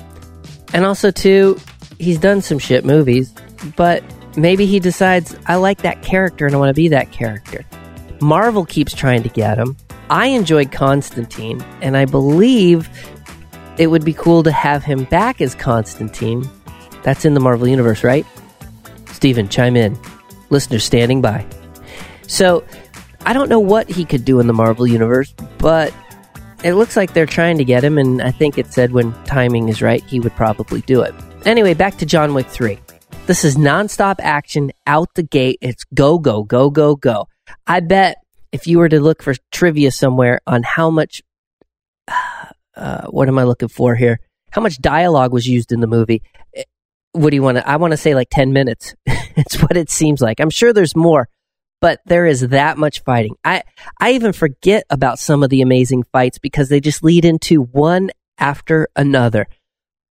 And 0.75 0.85
also, 0.85 1.11
too, 1.11 1.59
he's 1.99 2.19
done 2.19 2.43
some 2.43 2.59
shit 2.59 2.85
movies, 2.85 3.33
but 3.75 4.05
maybe 4.37 4.67
he 4.67 4.79
decides, 4.81 5.35
I 5.47 5.57
like 5.57 5.79
that 5.79 6.03
character 6.03 6.45
and 6.45 6.55
I 6.55 6.59
want 6.59 6.69
to 6.69 6.75
be 6.75 6.89
that 6.89 7.11
character. 7.11 7.65
Marvel 8.21 8.67
keeps 8.67 8.95
trying 8.95 9.23
to 9.23 9.31
get 9.31 9.57
him. 9.57 9.75
I 10.11 10.27
enjoyed 10.27 10.71
Constantine, 10.71 11.65
and 11.81 11.97
I 11.97 12.05
believe 12.05 12.91
it 13.79 13.87
would 13.87 14.05
be 14.05 14.13
cool 14.13 14.43
to 14.43 14.53
have 14.53 14.85
him 14.85 15.05
back 15.05 15.41
as 15.41 15.55
Constantine. 15.55 16.49
That's 17.03 17.25
in 17.25 17.33
the 17.33 17.41
Marvel 17.41 17.67
Universe, 17.67 18.05
right? 18.05 18.27
Steven, 19.07 19.49
chime 19.49 19.75
in. 19.75 19.99
Listeners 20.51 20.85
standing 20.85 21.23
by. 21.23 21.47
So, 22.27 22.65
I 23.25 23.33
don't 23.33 23.49
know 23.49 23.61
what 23.61 23.89
he 23.89 24.05
could 24.05 24.25
do 24.25 24.41
in 24.41 24.47
the 24.47 24.53
Marvel 24.53 24.87
Universe, 24.87 25.35
but 25.59 25.93
it 26.65 26.75
looks 26.75 26.97
like 26.97 27.13
they're 27.13 27.27
trying 27.27 27.59
to 27.59 27.65
get 27.65 27.85
him, 27.85 27.99
and 27.99 28.23
I 28.23 28.31
think 28.31 28.59
it 28.59 28.73
said 28.73 28.93
when 28.93 29.13
timing 29.25 29.69
is 29.69 29.83
right, 29.83 30.03
he 30.05 30.21
would 30.21 30.35
probably 30.35 30.81
do 30.83 31.03
it. 31.03 31.15
Anyway, 31.45 31.75
back 31.75 31.97
to 31.99 32.07
John 32.07 32.35
Wick 32.35 32.47
3. 32.47 32.79
This 33.27 33.45
is 33.45 33.57
nonstop 33.57 34.17
action 34.21 34.73
out 34.87 35.15
the 35.15 35.23
gate. 35.23 35.59
It's 35.61 35.85
go, 35.95 36.19
go, 36.19 36.45
go, 36.45 36.71
go, 36.71 36.95
go. 36.97 37.29
I 37.67 37.81
bet 37.81 38.19
if 38.53 38.67
you 38.67 38.79
were 38.79 38.89
to 38.89 39.01
look 39.01 39.23
for 39.23 39.35
trivia 39.51 39.91
somewhere 39.91 40.41
on 40.47 40.63
how 40.63 40.91
much, 40.91 41.23
uh, 42.77 43.07
what 43.09 43.29
am 43.29 43.39
I 43.39 43.45
looking 43.45 43.69
for 43.69 43.95
here? 43.95 44.21
How 44.51 44.61
much 44.61 44.81
dialogue 44.81 45.33
was 45.33 45.47
used 45.47 45.73
in 45.73 45.81
the 45.81 45.87
movie? 45.87 46.23
Eh, 46.55 46.63
what 47.13 47.31
do 47.31 47.37
you 47.37 47.43
want 47.43 47.59
to? 47.59 47.69
I 47.69 47.77
want 47.77 47.93
to 47.93 47.97
say 47.97 48.15
like 48.15 48.29
10 48.31 48.53
minutes. 48.53 48.95
it's 49.07 49.57
what 49.57 49.77
it 49.77 49.91
seems 49.91 50.21
like. 50.21 50.41
I'm 50.41 50.51
sure 50.51 50.73
there's 50.73 50.97
more, 50.97 51.29
but 51.81 52.01
there 52.07 52.27
is 52.27 52.41
that 52.49 52.79
much 52.79 53.03
fighting. 53.05 53.37
I, 53.45 53.63
I 54.01 54.13
even 54.13 54.33
forget 54.33 54.85
about 54.91 55.19
some 55.19 55.43
of 55.43 55.51
the 55.51 55.63
amazing 55.63 56.05
fights 56.13 56.39
because 56.39 56.69
they 56.69 56.81
just 56.81 57.05
lead 57.05 57.25
into 57.25 57.63
one 57.63 58.11
after 58.39 58.89
another. 58.97 59.47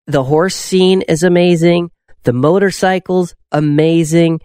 The 0.07 0.23
horse 0.23 0.55
scene 0.55 1.01
is 1.01 1.23
amazing. 1.23 1.91
The 2.23 2.33
motorcycles, 2.33 3.35
amazing. 3.51 4.41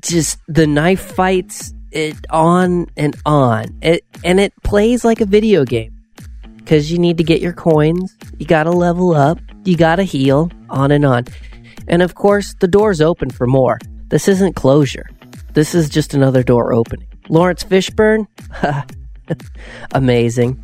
Just 0.00 0.38
the 0.48 0.66
knife 0.66 1.00
fights, 1.00 1.72
it 1.92 2.16
on 2.30 2.86
and 2.96 3.16
on. 3.24 3.78
It 3.82 4.04
and 4.24 4.40
it 4.40 4.52
plays 4.62 5.04
like 5.04 5.20
a 5.20 5.26
video 5.26 5.64
game 5.64 5.94
because 6.56 6.90
you 6.90 6.98
need 6.98 7.18
to 7.18 7.24
get 7.24 7.40
your 7.40 7.52
coins. 7.52 8.16
You 8.38 8.46
got 8.46 8.64
to 8.64 8.70
level 8.70 9.14
up. 9.14 9.38
You 9.64 9.76
got 9.76 9.96
to 9.96 10.02
heal. 10.02 10.50
On 10.68 10.90
and 10.90 11.04
on. 11.04 11.26
And 11.88 12.02
of 12.02 12.14
course, 12.14 12.54
the 12.60 12.68
door's 12.68 13.00
open 13.00 13.30
for 13.30 13.46
more. 13.46 13.78
This 14.08 14.28
isn't 14.28 14.56
closure. 14.56 15.08
This 15.56 15.74
is 15.74 15.88
just 15.88 16.12
another 16.12 16.42
door 16.42 16.74
opening. 16.74 17.08
Laurence 17.30 17.64
Fishburne, 17.64 18.26
amazing. 19.92 20.62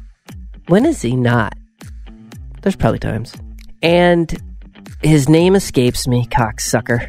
When 0.69 0.85
is 0.85 1.01
he 1.01 1.17
not? 1.17 1.55
There's 2.61 2.77
probably 2.77 2.99
times. 2.99 3.35
And 3.81 4.37
his 5.03 5.31
name 5.31 5.57
escapes 5.57 6.07
me, 6.07 6.27
cocksucker. 6.27 7.09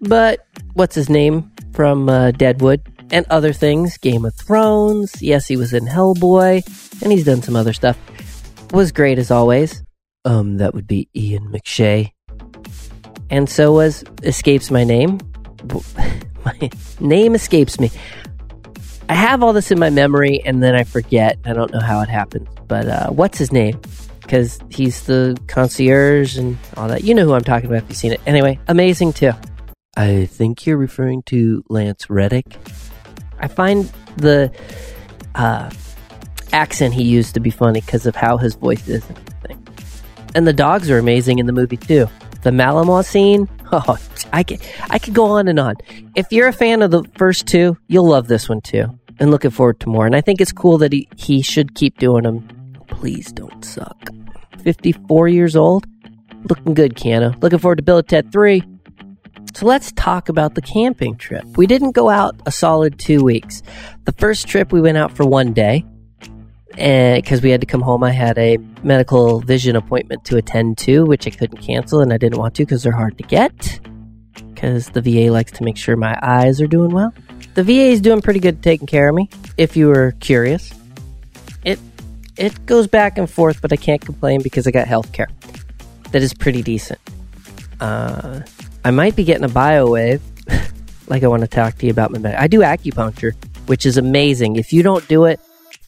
But 0.00 0.48
what's 0.72 0.96
his 0.96 1.08
name 1.08 1.52
from 1.74 2.08
uh, 2.08 2.32
Deadwood 2.32 2.82
and 3.12 3.24
other 3.30 3.52
things? 3.52 3.98
Game 3.98 4.24
of 4.24 4.34
Thrones. 4.34 5.22
Yes, 5.22 5.46
he 5.46 5.56
was 5.56 5.72
in 5.72 5.86
Hellboy, 5.86 7.02
and 7.04 7.12
he's 7.12 7.24
done 7.24 7.40
some 7.40 7.54
other 7.54 7.72
stuff. 7.72 7.96
Was 8.72 8.90
great 8.90 9.20
as 9.20 9.30
always. 9.30 9.80
Um, 10.24 10.56
that 10.56 10.74
would 10.74 10.88
be 10.88 11.08
Ian 11.14 11.52
McShane. 11.52 12.10
And 13.30 13.48
so 13.48 13.74
was 13.74 14.02
escapes 14.24 14.72
my 14.72 14.82
name. 14.82 15.20
my 16.46 16.70
name 17.00 17.34
escapes 17.34 17.78
me. 17.78 17.90
I 19.08 19.14
have 19.14 19.42
all 19.42 19.52
this 19.52 19.70
in 19.70 19.78
my 19.78 19.90
memory, 19.90 20.40
and 20.44 20.62
then 20.62 20.74
I 20.74 20.84
forget. 20.84 21.38
I 21.44 21.52
don't 21.52 21.72
know 21.72 21.80
how 21.80 22.00
it 22.00 22.08
happens. 22.08 22.48
But 22.66 22.88
uh, 22.88 23.10
what's 23.10 23.38
his 23.38 23.52
name? 23.52 23.80
because 24.26 24.58
he's 24.70 25.04
the 25.04 25.38
concierge 25.46 26.36
and 26.36 26.58
all 26.76 26.88
that. 26.88 27.04
You 27.04 27.14
know 27.14 27.24
who 27.24 27.32
I'm 27.32 27.44
talking 27.44 27.66
about 27.66 27.84
if 27.84 27.88
you've 27.88 27.96
seen 27.96 28.12
it. 28.12 28.20
Anyway, 28.26 28.58
amazing 28.66 29.12
too. 29.12 29.32
I 29.96 30.26
think 30.26 30.66
you're 30.66 30.76
referring 30.76 31.22
to 31.24 31.64
Lance 31.68 32.10
Reddick. 32.10 32.56
I 33.38 33.48
find 33.48 33.90
the 34.16 34.52
uh, 35.34 35.70
accent 36.52 36.92
he 36.92 37.04
used 37.04 37.34
to 37.34 37.40
be 37.40 37.50
funny 37.50 37.80
because 37.80 38.04
of 38.04 38.16
how 38.16 38.36
his 38.36 38.56
voice 38.56 38.86
is 38.88 39.08
and 39.08 39.18
everything. 39.18 39.66
And 40.34 40.46
the 40.46 40.52
dogs 40.52 40.90
are 40.90 40.98
amazing 40.98 41.38
in 41.38 41.46
the 41.46 41.52
movie 41.52 41.76
too. 41.76 42.08
The 42.42 42.50
Malamar 42.50 43.04
scene, 43.04 43.48
oh, 43.72 43.98
I 44.32 44.42
could, 44.42 44.60
I 44.90 44.98
could 44.98 45.14
go 45.14 45.26
on 45.26 45.48
and 45.48 45.58
on. 45.58 45.76
If 46.14 46.26
you're 46.30 46.48
a 46.48 46.52
fan 46.52 46.82
of 46.82 46.90
the 46.90 47.04
first 47.16 47.46
two, 47.46 47.76
you'll 47.88 48.08
love 48.08 48.28
this 48.28 48.48
one 48.48 48.60
too. 48.60 48.98
And 49.18 49.30
looking 49.30 49.50
forward 49.50 49.80
to 49.80 49.88
more. 49.88 50.06
And 50.06 50.14
I 50.14 50.20
think 50.20 50.40
it's 50.40 50.52
cool 50.52 50.78
that 50.78 50.92
he, 50.92 51.08
he 51.16 51.40
should 51.40 51.74
keep 51.74 51.98
doing 51.98 52.24
them 52.24 52.46
Please 52.88 53.32
don't 53.32 53.64
suck. 53.64 54.10
54 54.62 55.28
years 55.28 55.56
old? 55.56 55.86
Looking 56.48 56.74
good, 56.74 56.94
Keanu. 56.94 57.40
Looking 57.42 57.58
forward 57.58 57.76
to 57.76 57.82
Bill 57.82 57.98
and 57.98 58.08
Ted 58.08 58.32
3. 58.32 58.62
So 59.54 59.66
let's 59.66 59.92
talk 59.92 60.28
about 60.28 60.54
the 60.54 60.62
camping 60.62 61.16
trip. 61.16 61.44
We 61.56 61.66
didn't 61.66 61.92
go 61.92 62.08
out 62.08 62.36
a 62.46 62.52
solid 62.52 62.98
two 62.98 63.24
weeks. 63.24 63.62
The 64.04 64.12
first 64.12 64.48
trip 64.48 64.72
we 64.72 64.80
went 64.80 64.98
out 64.98 65.12
for 65.12 65.26
one 65.26 65.52
day 65.52 65.84
because 66.76 67.42
we 67.42 67.50
had 67.50 67.60
to 67.60 67.66
come 67.66 67.80
home. 67.80 68.04
I 68.04 68.12
had 68.12 68.38
a 68.38 68.58
medical 68.82 69.40
vision 69.40 69.76
appointment 69.76 70.24
to 70.26 70.36
attend 70.36 70.78
to, 70.78 71.04
which 71.04 71.26
I 71.26 71.30
couldn't 71.30 71.58
cancel, 71.58 72.00
and 72.00 72.12
I 72.12 72.18
didn't 72.18 72.38
want 72.38 72.54
to 72.56 72.64
because 72.64 72.82
they're 72.82 72.92
hard 72.92 73.18
to 73.18 73.24
get. 73.24 73.80
Because 74.54 74.90
the 74.90 75.02
VA 75.02 75.32
likes 75.32 75.52
to 75.52 75.64
make 75.64 75.76
sure 75.76 75.96
my 75.96 76.18
eyes 76.22 76.60
are 76.60 76.66
doing 76.66 76.90
well. 76.90 77.12
The 77.54 77.64
VA 77.64 77.88
is 77.88 78.00
doing 78.00 78.20
pretty 78.20 78.40
good 78.40 78.62
taking 78.62 78.86
care 78.86 79.08
of 79.08 79.14
me, 79.14 79.28
if 79.56 79.76
you 79.76 79.88
were 79.88 80.12
curious 80.20 80.72
it 81.66 81.80
it 82.36 82.64
goes 82.64 82.86
back 82.86 83.18
and 83.18 83.28
forth, 83.28 83.60
but 83.60 83.72
I 83.72 83.76
can't 83.76 84.00
complain 84.00 84.40
because 84.42 84.66
I 84.66 84.70
got 84.70 84.86
health 84.86 85.12
care 85.12 85.28
that 86.12 86.22
is 86.22 86.32
pretty 86.32 86.62
decent. 86.62 87.00
Uh, 87.80 88.40
I 88.84 88.90
might 88.90 89.16
be 89.16 89.24
getting 89.24 89.44
a 89.44 89.48
biowave, 89.48 90.20
like 91.08 91.22
I 91.22 91.26
want 91.26 91.42
to 91.42 91.48
talk 91.48 91.76
to 91.78 91.86
you 91.86 91.92
about 91.92 92.10
my. 92.12 92.40
I 92.40 92.46
do 92.46 92.60
acupuncture, 92.60 93.34
which 93.66 93.84
is 93.84 93.96
amazing. 93.96 94.56
If 94.56 94.72
you 94.72 94.82
don't 94.82 95.06
do 95.08 95.24
it, 95.24 95.40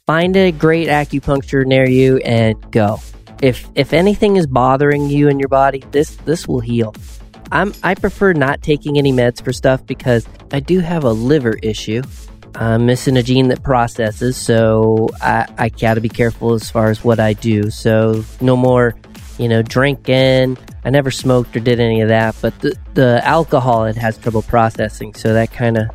find 0.08 0.34
a 0.36 0.50
great 0.50 0.88
acupuncture 0.88 1.64
near 1.64 1.88
you 1.88 2.16
and 2.18 2.56
go. 2.72 2.98
If 3.42 3.68
if 3.74 3.92
anything 3.92 4.36
is 4.36 4.46
bothering 4.46 5.08
you 5.08 5.28
in 5.28 5.38
your 5.38 5.48
body, 5.50 5.84
this 5.92 6.16
this 6.24 6.48
will 6.48 6.60
heal. 6.60 6.94
I'm 7.52 7.74
I 7.82 7.94
prefer 7.94 8.32
not 8.32 8.62
taking 8.62 8.98
any 8.98 9.12
meds 9.12 9.44
for 9.44 9.52
stuff 9.52 9.86
because 9.86 10.26
I 10.50 10.60
do 10.60 10.80
have 10.80 11.04
a 11.04 11.12
liver 11.12 11.58
issue 11.62 12.02
I'm 12.54 12.86
missing 12.86 13.16
a 13.16 13.22
gene 13.22 13.48
that 13.48 13.62
processes, 13.62 14.36
so 14.36 15.08
I, 15.20 15.46
I 15.58 15.68
gotta 15.68 16.00
be 16.00 16.08
careful 16.08 16.54
as 16.54 16.68
far 16.68 16.90
as 16.90 17.04
what 17.04 17.20
I 17.20 17.34
do. 17.34 17.70
So 17.70 18.24
no 18.40 18.56
more, 18.56 18.96
you 19.38 19.48
know, 19.48 19.62
drinking. 19.62 20.58
I 20.84 20.90
never 20.90 21.10
smoked 21.10 21.54
or 21.56 21.60
did 21.60 21.78
any 21.78 22.00
of 22.00 22.08
that, 22.08 22.34
but 22.40 22.58
the, 22.60 22.76
the 22.94 23.20
alcohol 23.24 23.84
it 23.84 23.96
has 23.96 24.18
trouble 24.18 24.42
processing, 24.42 25.14
so 25.14 25.34
that 25.34 25.52
kind 25.52 25.78
of 25.78 25.88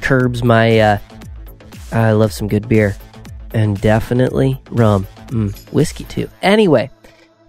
curbs 0.00 0.42
my. 0.42 0.78
Uh, 0.78 0.98
I 1.92 2.12
love 2.12 2.32
some 2.32 2.48
good 2.48 2.68
beer, 2.68 2.96
and 3.52 3.80
definitely 3.80 4.60
rum, 4.70 5.06
mm, 5.26 5.72
whiskey 5.72 6.04
too. 6.04 6.28
Anyway, 6.42 6.90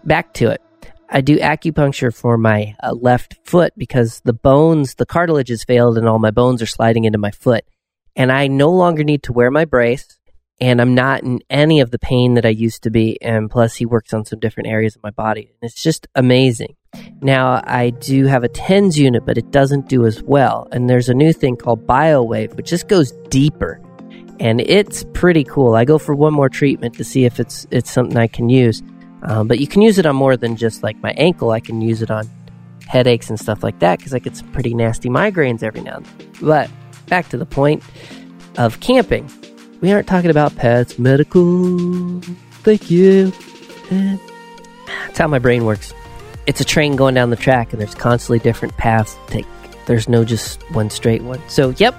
back 0.03 0.33
to 0.35 0.49
it. 0.49 0.61
I 1.09 1.21
do 1.21 1.37
acupuncture 1.39 2.13
for 2.15 2.37
my 2.37 2.75
uh, 2.81 2.93
left 2.93 3.37
foot 3.43 3.73
because 3.77 4.21
the 4.23 4.33
bones, 4.33 4.95
the 4.95 5.05
cartilage 5.05 5.49
has 5.49 5.63
failed, 5.63 5.97
and 5.97 6.07
all 6.07 6.19
my 6.19 6.31
bones 6.31 6.61
are 6.61 6.67
sliding 6.67 7.03
into 7.03 7.17
my 7.17 7.31
foot 7.31 7.65
and 8.15 8.31
I 8.31 8.47
no 8.47 8.69
longer 8.69 9.03
need 9.03 9.23
to 9.23 9.33
wear 9.33 9.51
my 9.51 9.65
brace 9.65 10.17
and 10.59 10.79
I'm 10.79 10.93
not 10.93 11.23
in 11.23 11.39
any 11.49 11.79
of 11.79 11.89
the 11.89 11.97
pain 11.97 12.35
that 12.35 12.45
I 12.45 12.49
used 12.49 12.83
to 12.83 12.91
be. 12.91 13.19
And 13.21 13.49
plus, 13.49 13.75
he 13.75 13.85
works 13.87 14.13
on 14.13 14.25
some 14.25 14.39
different 14.39 14.69
areas 14.69 14.95
of 14.95 15.01
my 15.01 15.09
body. 15.09 15.41
And 15.41 15.69
it's 15.71 15.81
just 15.81 16.07
amazing. 16.13 16.75
Now, 17.19 17.61
I 17.63 17.89
do 17.89 18.25
have 18.25 18.43
a 18.43 18.47
TENS 18.47 18.99
unit, 18.99 19.25
but 19.25 19.39
it 19.39 19.49
doesn't 19.49 19.89
do 19.89 20.05
as 20.05 20.21
well. 20.21 20.67
And 20.71 20.87
there's 20.87 21.09
a 21.09 21.15
new 21.15 21.33
thing 21.33 21.55
called 21.55 21.87
BioWave, 21.87 22.55
which 22.55 22.69
just 22.69 22.87
goes 22.87 23.11
deeper. 23.29 23.81
And 24.41 24.59
it's 24.59 25.05
pretty 25.13 25.43
cool. 25.43 25.75
I 25.75 25.85
go 25.85 25.99
for 25.99 26.15
one 26.15 26.33
more 26.33 26.49
treatment 26.49 26.95
to 26.95 27.03
see 27.03 27.25
if 27.25 27.39
it's 27.39 27.67
it's 27.69 27.91
something 27.91 28.17
I 28.17 28.25
can 28.25 28.49
use. 28.49 28.81
Um, 29.21 29.47
but 29.47 29.59
you 29.59 29.67
can 29.67 29.83
use 29.83 29.99
it 29.99 30.07
on 30.07 30.15
more 30.15 30.35
than 30.35 30.55
just 30.55 30.81
like 30.81 30.97
my 30.97 31.11
ankle. 31.11 31.51
I 31.51 31.59
can 31.59 31.79
use 31.79 32.01
it 32.01 32.09
on 32.09 32.27
headaches 32.87 33.29
and 33.29 33.39
stuff 33.39 33.61
like 33.61 33.77
that 33.79 33.99
because 33.99 34.15
I 34.15 34.19
get 34.19 34.35
some 34.35 34.51
pretty 34.51 34.73
nasty 34.73 35.09
migraines 35.09 35.61
every 35.61 35.81
now 35.81 35.97
and 35.97 36.05
then. 36.07 36.31
But 36.41 36.71
back 37.05 37.29
to 37.29 37.37
the 37.37 37.45
point 37.45 37.83
of 38.57 38.79
camping. 38.79 39.29
We 39.79 39.91
aren't 39.91 40.07
talking 40.07 40.31
about 40.31 40.55
pets, 40.55 40.97
medical. 40.97 42.19
Thank 42.63 42.89
you. 42.89 43.31
That's 43.91 45.19
how 45.19 45.27
my 45.27 45.37
brain 45.37 45.65
works. 45.65 45.93
It's 46.47 46.59
a 46.61 46.65
train 46.65 46.95
going 46.95 47.13
down 47.13 47.29
the 47.29 47.35
track, 47.35 47.73
and 47.73 47.79
there's 47.79 47.93
constantly 47.93 48.39
different 48.39 48.75
paths 48.77 49.15
to 49.27 49.33
take. 49.33 49.45
There's 49.85 50.09
no 50.09 50.25
just 50.25 50.63
one 50.71 50.89
straight 50.89 51.21
one. 51.21 51.41
So, 51.47 51.69
yep, 51.77 51.95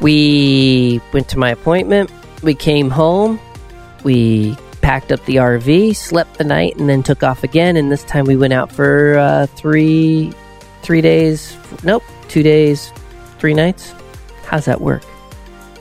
we 0.00 1.00
went 1.12 1.28
to 1.30 1.38
my 1.38 1.50
appointment. 1.50 2.10
We 2.42 2.54
came 2.54 2.90
home. 2.90 3.38
We 4.04 4.56
packed 4.80 5.12
up 5.12 5.24
the 5.26 5.36
RV, 5.36 5.96
slept 5.96 6.38
the 6.38 6.44
night, 6.44 6.76
and 6.76 6.88
then 6.88 7.02
took 7.02 7.22
off 7.22 7.44
again. 7.44 7.76
And 7.76 7.90
this 7.90 8.04
time 8.04 8.24
we 8.24 8.36
went 8.36 8.52
out 8.52 8.70
for 8.70 9.16
uh, 9.16 9.46
three, 9.46 10.32
three 10.82 11.00
days. 11.00 11.56
Nope, 11.84 12.02
two 12.28 12.42
days, 12.42 12.92
three 13.38 13.54
nights. 13.54 13.94
How's 14.44 14.64
that 14.66 14.80
work? 14.80 15.02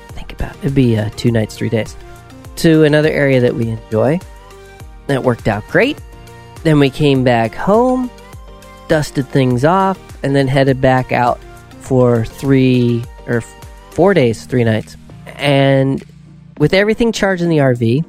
Think 0.09 0.33
about 0.33 0.55
it. 0.55 0.59
It'd 0.59 0.75
be 0.75 0.97
uh, 0.97 1.09
two 1.15 1.31
nights, 1.31 1.57
three 1.57 1.69
days. 1.69 1.97
To 2.57 2.83
another 2.83 3.09
area 3.09 3.41
that 3.41 3.55
we 3.55 3.69
enjoy. 3.69 4.19
That 5.07 5.23
worked 5.23 5.47
out 5.47 5.67
great. 5.67 5.99
Then 6.63 6.79
we 6.79 6.89
came 6.89 7.23
back 7.23 7.55
home, 7.55 8.09
dusted 8.87 9.27
things 9.27 9.65
off, 9.65 9.99
and 10.23 10.35
then 10.35 10.47
headed 10.47 10.79
back 10.79 11.11
out 11.11 11.39
for 11.79 12.23
three 12.23 13.03
or 13.27 13.41
four 13.91 14.13
days, 14.13 14.45
three 14.45 14.63
nights. 14.63 14.97
And 15.25 16.03
with 16.57 16.73
everything 16.73 17.11
charged 17.11 17.41
in 17.41 17.49
the 17.49 17.57
RV, 17.57 18.05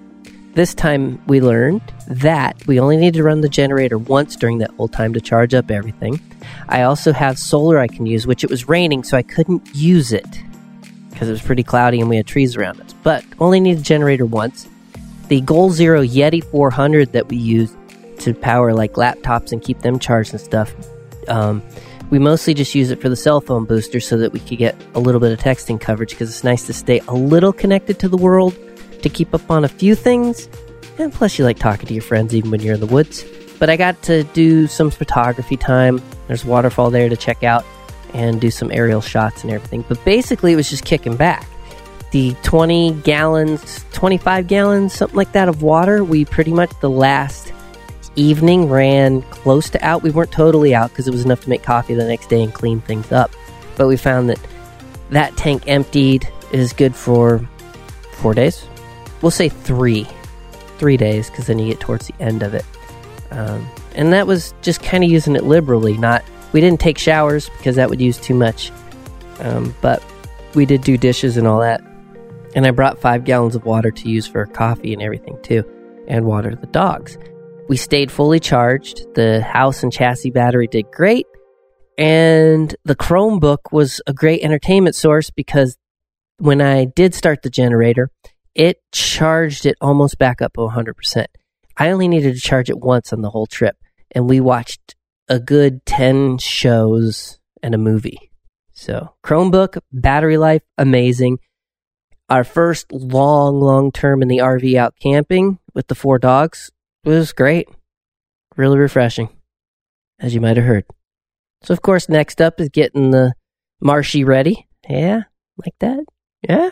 this 0.55 0.75
time 0.75 1.23
we 1.27 1.41
learned 1.41 1.81
that 2.09 2.67
we 2.67 2.79
only 2.79 2.97
need 2.97 3.15
to 3.15 3.23
run 3.23 3.41
the 3.41 3.49
generator 3.49 3.97
once 3.97 4.37
during 4.37 4.59
that 4.59 4.71
whole 4.73 4.89
time 4.89 5.15
to 5.15 5.21
charge 5.21 5.55
up 5.55 5.71
everything. 5.71 6.21
I 6.69 6.83
also 6.83 7.13
have 7.13 7.39
solar 7.39 7.79
I 7.79 7.89
can 7.89 8.07
use, 8.07 8.27
which 8.27 8.45
it 8.45 8.51
was 8.51 8.69
raining, 8.69 9.05
so 9.05 9.17
I 9.17 9.23
couldn't 9.23 9.75
use 9.75 10.13
it 10.13 10.29
because 11.11 11.29
it 11.29 11.33
was 11.33 11.43
pretty 11.43 11.63
cloudy 11.63 12.01
and 12.01 12.09
we 12.09 12.17
had 12.17 12.27
trees 12.27 12.57
around 12.57 12.81
us. 12.81 12.95
But 13.03 13.25
only 13.39 13.61
need 13.61 13.79
the 13.79 13.83
generator 13.83 14.27
once. 14.27 14.69
The 15.29 15.41
Goal 15.41 15.71
Zero 15.71 16.03
Yeti 16.03 16.45
400 16.45 17.13
that 17.13 17.29
we 17.29 17.37
use 17.37 17.75
to 18.19 18.35
power 18.35 18.75
like 18.75 18.95
laptops 18.95 19.53
and 19.53 19.63
keep 19.63 19.81
them 19.81 19.99
charged 19.99 20.33
and 20.33 20.41
stuff. 20.41 20.75
Um, 21.29 21.63
we 22.13 22.19
mostly 22.19 22.53
just 22.53 22.75
use 22.75 22.91
it 22.91 23.01
for 23.01 23.09
the 23.09 23.17
cell 23.17 23.41
phone 23.41 23.65
booster 23.65 23.99
so 23.99 24.19
that 24.19 24.35
we 24.35 24.41
could 24.41 24.59
get 24.59 24.77
a 24.95 25.01
little 25.01 25.19
bit 25.19 25.33
of 25.33 25.39
texting 25.39 25.81
coverage 25.81 26.11
because 26.11 26.29
it's 26.29 26.45
nice 26.45 26.67
to 26.67 26.75
stay 26.75 27.01
a 27.09 27.15
little 27.15 27.55
connected 27.55 27.99
to 27.99 28.07
the 28.07 28.19
world 28.19 28.55
to 29.01 29.09
keep 29.09 29.35
up 29.35 29.51
on 29.51 29.65
a 29.65 29.69
few 29.69 29.95
things. 29.95 30.47
And 30.99 31.11
plus, 31.11 31.39
you 31.39 31.47
like 31.47 31.59
talking 31.59 31.87
to 31.87 31.95
your 31.95 32.03
friends 32.03 32.35
even 32.35 32.51
when 32.51 32.61
you're 32.61 32.75
in 32.75 32.81
the 32.81 32.87
woods. 32.87 33.25
But 33.59 33.71
I 33.71 33.79
got 33.79 34.03
to 34.03 34.25
do 34.25 34.67
some 34.67 34.91
photography 34.91 35.57
time. 35.57 36.03
There's 36.29 36.45
a 36.45 36.49
waterfall 36.49 36.91
there 36.91 37.09
to 37.09 37.17
check 37.17 37.45
out 37.45 37.65
and 38.13 38.43
do 38.43 38.51
some 38.51 38.71
aerial 38.71 39.01
shots 39.01 39.43
and 39.43 39.51
everything. 39.51 39.83
But 39.89 40.05
basically, 40.05 40.53
it 40.53 40.57
was 40.57 40.69
just 40.69 40.85
kicking 40.85 41.17
back. 41.17 41.49
The 42.11 42.37
20 42.43 42.93
gallons, 43.05 43.87
25 43.93 44.49
gallons, 44.49 44.93
something 44.93 45.17
like 45.17 45.33
that 45.33 45.49
of 45.49 45.63
water, 45.63 46.05
we 46.05 46.27
pretty 46.27 46.53
much 46.53 46.79
the 46.81 46.91
last 46.91 47.52
evening 48.17 48.69
ran 48.69 49.23
close 49.23 49.71
to 49.71 49.85
out. 49.85 50.03
We 50.03 50.11
weren't 50.11 50.33
totally 50.33 50.75
out 50.75 50.91
because 50.91 51.09
it 51.09 51.13
was 51.13 51.25
enough 51.25 51.43
to 51.43 51.49
make 51.49 51.63
coffee 51.63 51.95
the 51.95 52.07
next 52.07 52.29
day 52.29 52.43
and 52.43 52.53
clean 52.53 52.81
things 52.81 53.11
up. 53.13 53.31
But 53.77 53.89
we 53.89 53.97
found 53.97 54.29
that 54.31 54.39
that 55.11 55.37
tank 55.37 55.65
emptied 55.67 56.29
is 56.53 56.73
good 56.73 56.95
for 56.95 57.47
four 58.15 58.35
days. 58.35 58.67
We'll 59.21 59.31
say 59.31 59.49
three, 59.49 60.07
three 60.79 60.97
days 60.97 61.31
because 61.31 61.47
then 61.47 61.59
you 61.59 61.67
get 61.69 61.81
towards 61.81 62.07
the 62.07 62.15
end 62.21 62.43
of 62.43 62.55
it. 62.55 62.65
Um, 63.31 63.67
and 63.95 64.13
that 64.13 64.27
was 64.27 64.55
just 64.63 64.83
kind 64.83 65.05
of 65.05 65.11
using 65.11 65.37
it 65.37 65.45
liberally. 65.45 65.97
Not 65.97 66.23
we 66.53 66.61
didn't 66.61 66.81
take 66.81 66.99
showers 66.99 67.49
because 67.59 67.77
that 67.77 67.89
would 67.89 68.01
use 68.01 68.19
too 68.19 68.35
much, 68.35 68.71
um, 69.41 69.75
but 69.81 70.03
we 70.55 70.67
did 70.67 70.83
do 70.83 70.97
dishes 70.97 71.37
and 71.37 71.47
all 71.47 71.61
that. 71.61 71.83
And 72.55 72.67
I 72.67 72.71
brought 72.71 72.99
five 73.01 73.25
gallons 73.25 73.55
of 73.55 73.65
water 73.65 73.91
to 73.91 74.09
use 74.09 74.27
for 74.27 74.45
coffee 74.47 74.93
and 74.93 75.03
everything 75.03 75.39
too, 75.43 75.65
and 76.09 76.27
water 76.27 76.55
the 76.55 76.67
dogs. 76.67 77.17
We 77.69 77.77
stayed 77.77 78.11
fully 78.11 78.41
charged. 78.41 79.15
The 79.15 79.41
house 79.41 79.83
and 79.83 79.93
chassis 79.93 80.31
battery 80.31 80.67
did 80.67 80.91
great. 80.91 81.27
And 81.97 82.75
the 82.85 82.97
Chromebook 82.97 83.71
was 83.71 84.01
a 84.07 84.13
great 84.13 84.43
entertainment 84.43 84.95
source 84.95 85.31
because 85.31 85.77
when 86.39 86.61
I 86.61 86.87
did 86.87 87.15
start 87.15 87.43
the 87.43 87.51
generator, 87.51 88.11
it 88.55 88.79
charged 88.93 89.65
it 89.65 89.77
almost 89.81 90.19
back 90.19 90.43
up 90.43 90.55
to 90.55 90.61
100%. 90.61 91.27
I 91.77 91.91
only 91.91 92.09
needed 92.09 92.35
to 92.35 92.41
charge 92.41 92.69
it 92.69 92.79
once 92.79 93.13
on 93.13 93.23
the 93.23 93.31
whole 93.31 93.47
trip, 93.47 93.77
and 94.11 94.29
we 94.29 94.41
watched 94.41 94.95
a 95.29 95.39
good 95.39 95.87
10 95.87 96.39
shows 96.39 97.39
and 97.63 97.75
a 97.75 97.79
movie. 97.79 98.31
So, 98.73 99.15
Chromebook, 99.25 99.79
battery 99.93 100.37
life, 100.37 100.63
amazing. 100.77 101.39
Our 102.29 102.45
first 102.45 102.91
long, 102.93 103.61
long 103.61 103.93
term 103.93 104.21
in 104.21 104.29
the 104.29 104.39
RV 104.39 104.75
out 104.75 104.95
camping 105.01 105.59
with 105.75 105.87
the 105.87 105.95
four 105.95 106.19
dogs 106.19 106.71
it 107.05 107.09
was 107.09 107.33
great. 107.33 107.69
Really 108.57 108.79
refreshing, 108.79 109.29
as 110.19 110.35
you 110.35 110.41
might 110.41 110.57
have 110.57 110.67
heard. 110.67 110.85
So, 111.63 111.73
of 111.73 111.83
course, 111.83 112.09
next 112.09 112.41
up 112.41 112.61
is 112.61 112.69
getting 112.69 113.11
the 113.11 113.35
Marshy 113.81 114.25
ready. 114.25 114.67
Yeah, 114.89 115.23
like 115.57 115.75
that. 115.81 116.05
Yeah. 116.49 116.71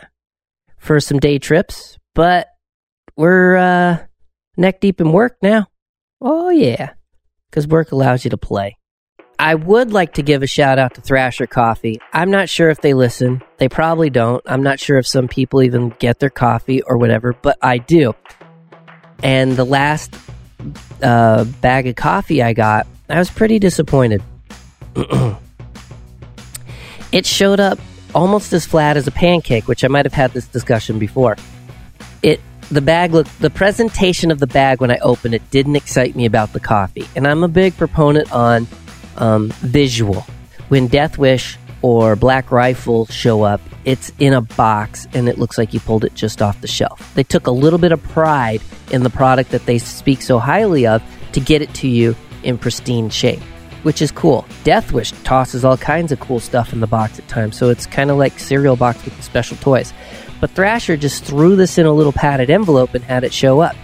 For 0.77 0.99
some 0.99 1.19
day 1.19 1.39
trips. 1.39 1.97
But 2.13 2.47
we're 3.15 3.55
uh, 3.55 3.97
neck 4.57 4.81
deep 4.81 4.99
in 4.99 5.11
work 5.11 5.37
now. 5.41 5.67
Oh, 6.19 6.49
yeah. 6.49 6.93
Because 7.49 7.67
work 7.67 7.91
allows 7.91 8.23
you 8.23 8.29
to 8.31 8.37
play. 8.37 8.77
I 9.39 9.55
would 9.55 9.91
like 9.91 10.13
to 10.13 10.21
give 10.21 10.43
a 10.43 10.47
shout 10.47 10.77
out 10.77 10.93
to 10.95 11.01
Thrasher 11.01 11.47
Coffee. 11.47 11.99
I'm 12.13 12.29
not 12.29 12.47
sure 12.47 12.69
if 12.69 12.81
they 12.81 12.93
listen. 12.93 13.41
They 13.57 13.69
probably 13.69 14.11
don't. 14.11 14.43
I'm 14.45 14.61
not 14.61 14.79
sure 14.79 14.97
if 14.97 15.07
some 15.07 15.27
people 15.27 15.63
even 15.63 15.89
get 15.97 16.19
their 16.19 16.29
coffee 16.29 16.83
or 16.83 16.97
whatever, 16.97 17.33
but 17.33 17.57
I 17.61 17.79
do. 17.79 18.13
And 19.23 19.53
the 19.53 19.65
last 19.65 20.15
uh, 21.01 21.43
bag 21.61 21.87
of 21.87 21.95
coffee 21.95 22.41
I 22.41 22.53
got, 22.53 22.87
I 23.09 23.19
was 23.19 23.29
pretty 23.29 23.59
disappointed. 23.59 24.23
it 27.11 27.25
showed 27.25 27.59
up 27.59 27.79
almost 28.13 28.53
as 28.53 28.65
flat 28.65 28.97
as 28.97 29.07
a 29.07 29.11
pancake, 29.11 29.67
which 29.67 29.83
I 29.83 29.87
might 29.87 30.05
have 30.05 30.13
had 30.13 30.31
this 30.31 30.47
discussion 30.47 30.99
before. 30.99 31.37
It 32.21 32.39
the 32.69 32.81
bag 32.81 33.11
looked 33.11 33.37
the 33.39 33.49
presentation 33.49 34.31
of 34.31 34.39
the 34.39 34.47
bag 34.47 34.79
when 34.79 34.91
I 34.91 34.97
opened 34.99 35.33
it 35.33 35.51
didn't 35.51 35.75
excite 35.75 36.15
me 36.15 36.25
about 36.25 36.53
the 36.53 36.59
coffee, 36.59 37.07
and 37.15 37.27
I'm 37.27 37.43
a 37.43 37.47
big 37.49 37.75
proponent 37.77 38.31
on 38.31 38.67
um, 39.17 39.49
visual. 39.59 40.25
When 40.69 40.87
Death 40.87 41.17
Wish 41.17 41.57
or 41.81 42.15
Black 42.15 42.51
Rifle 42.51 43.05
show 43.07 43.43
up, 43.43 43.61
it's 43.85 44.11
in 44.19 44.33
a 44.33 44.41
box 44.41 45.07
and 45.13 45.27
it 45.27 45.37
looks 45.37 45.57
like 45.57 45.73
you 45.73 45.79
pulled 45.79 46.03
it 46.03 46.13
just 46.13 46.41
off 46.41 46.61
the 46.61 46.67
shelf. 46.67 47.13
They 47.15 47.23
took 47.23 47.47
a 47.47 47.51
little 47.51 47.79
bit 47.79 47.91
of 47.91 48.01
pride 48.03 48.61
in 48.91 49.03
the 49.03 49.09
product 49.09 49.51
that 49.51 49.65
they 49.65 49.77
speak 49.77 50.21
so 50.21 50.39
highly 50.39 50.85
of 50.85 51.01
to 51.33 51.39
get 51.39 51.61
it 51.61 51.73
to 51.75 51.87
you 51.87 52.15
in 52.43 52.57
pristine 52.57 53.09
shape, 53.09 53.41
which 53.83 54.01
is 54.01 54.11
cool. 54.11 54.45
Death 54.63 54.91
Wish 54.91 55.11
tosses 55.23 55.65
all 55.65 55.77
kinds 55.77 56.11
of 56.11 56.19
cool 56.19 56.39
stuff 56.39 56.73
in 56.73 56.79
the 56.79 56.87
box 56.87 57.19
at 57.19 57.27
times, 57.27 57.57
so 57.57 57.69
it's 57.69 57.85
kind 57.85 58.11
of 58.11 58.17
like 58.17 58.37
cereal 58.39 58.75
box 58.75 59.03
with 59.03 59.21
special 59.23 59.57
toys. 59.57 59.93
But 60.39 60.51
Thrasher 60.51 60.97
just 60.97 61.23
threw 61.23 61.55
this 61.55 61.77
in 61.77 61.85
a 61.85 61.93
little 61.93 62.11
padded 62.11 62.49
envelope 62.49 62.93
and 62.93 63.03
had 63.03 63.23
it 63.23 63.33
show 63.33 63.59
up. 63.59 63.75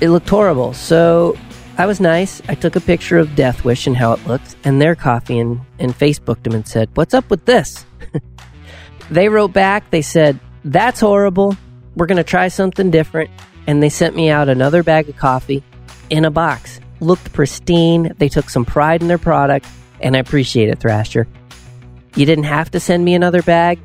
It 0.00 0.10
looked 0.10 0.28
horrible, 0.28 0.74
so 0.74 1.36
I 1.76 1.86
was 1.86 1.98
nice. 1.98 2.40
I 2.48 2.54
took 2.54 2.76
a 2.76 2.80
picture 2.80 3.18
of 3.18 3.34
Death 3.34 3.64
Wish 3.64 3.88
and 3.88 3.96
how 3.96 4.12
it 4.12 4.24
looked, 4.28 4.54
and 4.62 4.80
their 4.80 4.94
coffee, 4.94 5.40
and, 5.40 5.60
and 5.80 5.92
Facebooked 5.92 6.44
them 6.44 6.54
and 6.54 6.66
said, 6.66 6.88
What's 6.94 7.14
up 7.14 7.28
with 7.30 7.44
this? 7.46 7.84
they 9.10 9.28
wrote 9.28 9.52
back, 9.52 9.90
they 9.90 10.02
said, 10.02 10.38
That's 10.64 11.00
horrible. 11.00 11.56
We're 11.96 12.06
going 12.06 12.18
to 12.18 12.24
try 12.24 12.46
something 12.46 12.92
different. 12.92 13.30
And 13.66 13.82
they 13.82 13.88
sent 13.88 14.14
me 14.14 14.30
out 14.30 14.48
another 14.48 14.84
bag 14.84 15.08
of 15.08 15.16
coffee 15.16 15.64
in 16.10 16.24
a 16.24 16.30
box. 16.30 16.80
Looked 17.00 17.32
pristine. 17.32 18.14
They 18.18 18.28
took 18.28 18.50
some 18.50 18.64
pride 18.64 19.02
in 19.02 19.08
their 19.08 19.18
product, 19.18 19.66
and 20.00 20.14
I 20.16 20.20
appreciate 20.20 20.68
it, 20.68 20.78
Thrasher. 20.78 21.26
You 22.14 22.24
didn't 22.24 22.44
have 22.44 22.70
to 22.72 22.80
send 22.80 23.04
me 23.04 23.14
another 23.14 23.42
bag, 23.42 23.80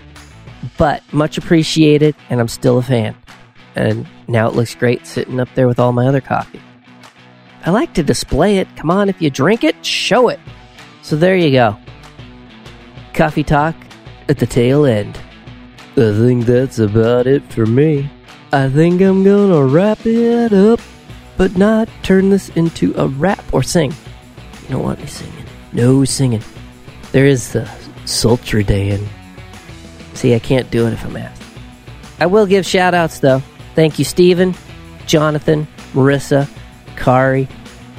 but 0.78 1.02
much 1.12 1.39
appreciated, 1.39 2.15
and 2.30 2.39
I'm 2.39 2.49
still 2.49 2.78
a 2.78 2.84
fan. 2.84 3.15
And 3.75 4.08
now 4.28 4.47
it 4.47 4.54
looks 4.54 4.75
great 4.75 5.08
sitting 5.08 5.39
up 5.39 5.49
there 5.56 5.67
with 5.67 5.80
all 5.80 5.91
my 5.91 6.06
other 6.06 6.21
coffee. 6.21 6.62
I 7.65 7.72
like 7.72 7.93
to 7.95 8.04
display 8.04 8.58
it. 8.58 8.67
Come 8.76 8.89
on, 8.89 9.10
if 9.10 9.22
you 9.22 9.30
drink 9.30 9.63
it, 9.63 9.86
show 9.86 10.30
it. 10.30 10.39
So 11.02 11.15
there 11.15 11.36
you 11.36 11.52
go. 11.52 11.78
Coffee 13.13 13.43
talk 13.43 13.76
at 14.30 14.38
the 14.38 14.45
tail 14.45 14.86
end. 14.86 15.19
I 15.93 16.13
think 16.13 16.45
that's 16.45 16.80
about 16.80 17.28
it 17.28 17.43
for 17.52 17.65
me. 17.65 18.10
I 18.54 18.69
think 18.69 19.02
I'm 19.02 19.24
gonna 19.24 19.65
wrap 19.65 20.06
it 20.06 20.54
up, 20.54 20.80
but 21.38 21.58
not 21.58 21.89
turn 22.04 22.30
this 22.30 22.50
into 22.50 22.93
a 22.95 23.08
rap 23.08 23.43
or 23.54 23.62
sing. 23.62 23.91
You 24.63 24.69
don't 24.69 24.84
want 24.84 25.00
me 25.00 25.08
singing. 25.08 25.45
No 25.74 26.06
singing. 26.06 26.43
There 27.12 27.26
is 27.26 27.54
the 27.54 27.69
sultry 28.06 28.63
day, 28.63 28.91
and 28.91 29.08
see, 30.13 30.34
I 30.34 30.39
can't 30.39 30.69
do 30.72 30.88
it 30.88 30.93
if 30.93 31.04
I'm 31.06 31.17
asked. 31.17 31.43
I 32.19 32.26
will 32.28 32.45
give 32.45 32.65
shout 32.65 32.93
outs 32.93 33.19
though. 33.19 33.41
Thank 33.76 34.00
you, 34.00 34.06
Stephen, 34.06 34.56
Jonathan, 35.06 35.67
Marissa, 35.93 36.48
Kari, 37.00 37.48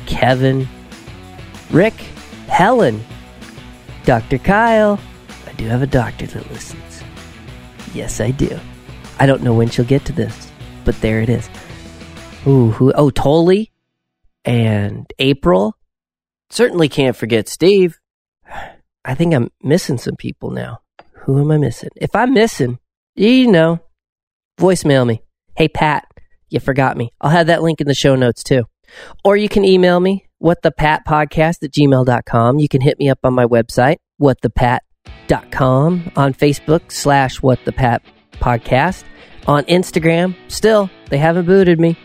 Kevin, 0.07 0.69
Rick, 1.71 1.95
Helen, 2.47 3.03
Dr. 4.05 4.39
Kyle. 4.39 5.01
I 5.47 5.53
do 5.55 5.67
have 5.67 5.83
a 5.83 5.87
doctor 5.87 6.27
that 6.27 6.51
listens. 6.51 7.03
Yes, 7.93 8.21
I 8.21 8.31
do. 8.31 8.59
I 9.19 9.27
don't 9.27 9.43
know 9.43 9.55
when 9.55 9.69
she'll 9.69 9.85
get 9.85 10.05
to 10.07 10.13
this, 10.13 10.51
but 10.85 11.01
there 11.01 11.21
it 11.21 11.29
is. 11.29 11.49
Ooh, 12.47 12.71
who, 12.71 12.93
oh, 12.93 13.11
Tolly 13.11 13.71
and 14.45 15.11
April. 15.19 15.77
Certainly 16.51 16.89
can't 16.89 17.17
forget 17.17 17.49
Steve. 17.49 17.99
I 19.05 19.15
think 19.15 19.35
I'm 19.35 19.51
missing 19.63 19.99
some 19.99 20.17
people 20.17 20.51
now. 20.51 20.81
Who 21.25 21.41
am 21.41 21.51
I 21.51 21.59
missing? 21.59 21.91
If 21.97 22.15
I'm 22.15 22.33
missing, 22.33 22.79
you 23.15 23.51
know, 23.51 23.81
voicemail 24.59 25.07
me. 25.07 25.23
Hey, 25.57 25.69
Pat, 25.69 26.07
you 26.49 26.61
forgot 26.61 26.97
me. 26.97 27.13
I'll 27.21 27.31
have 27.31 27.49
that 27.49 27.63
link 27.63 27.81
in 27.81 27.87
the 27.87 27.95
show 27.95 28.15
notes 28.15 28.43
too. 28.43 28.65
Or 29.25 29.37
you 29.37 29.49
can 29.49 29.65
email 29.65 30.01
me, 30.01 30.27
whatthepatpodcast 30.43 31.63
at 31.63 31.71
gmail.com. 31.73 32.59
You 32.59 32.69
can 32.69 32.81
hit 32.81 32.99
me 32.99 33.09
up 33.09 33.19
on 33.25 33.35
my 33.35 33.47
website, 33.47 33.97
whatthepat.com, 34.21 36.13
on 36.17 36.35
Facebook 36.35 36.93
slash 36.93 37.41
whatthepatpodcast, 37.41 39.05
on 39.47 39.65
Instagram. 39.65 40.35
Still, 40.49 40.91
they 41.09 41.19
haven't 41.19 41.47
booted 41.47 41.81
me. 41.81 41.97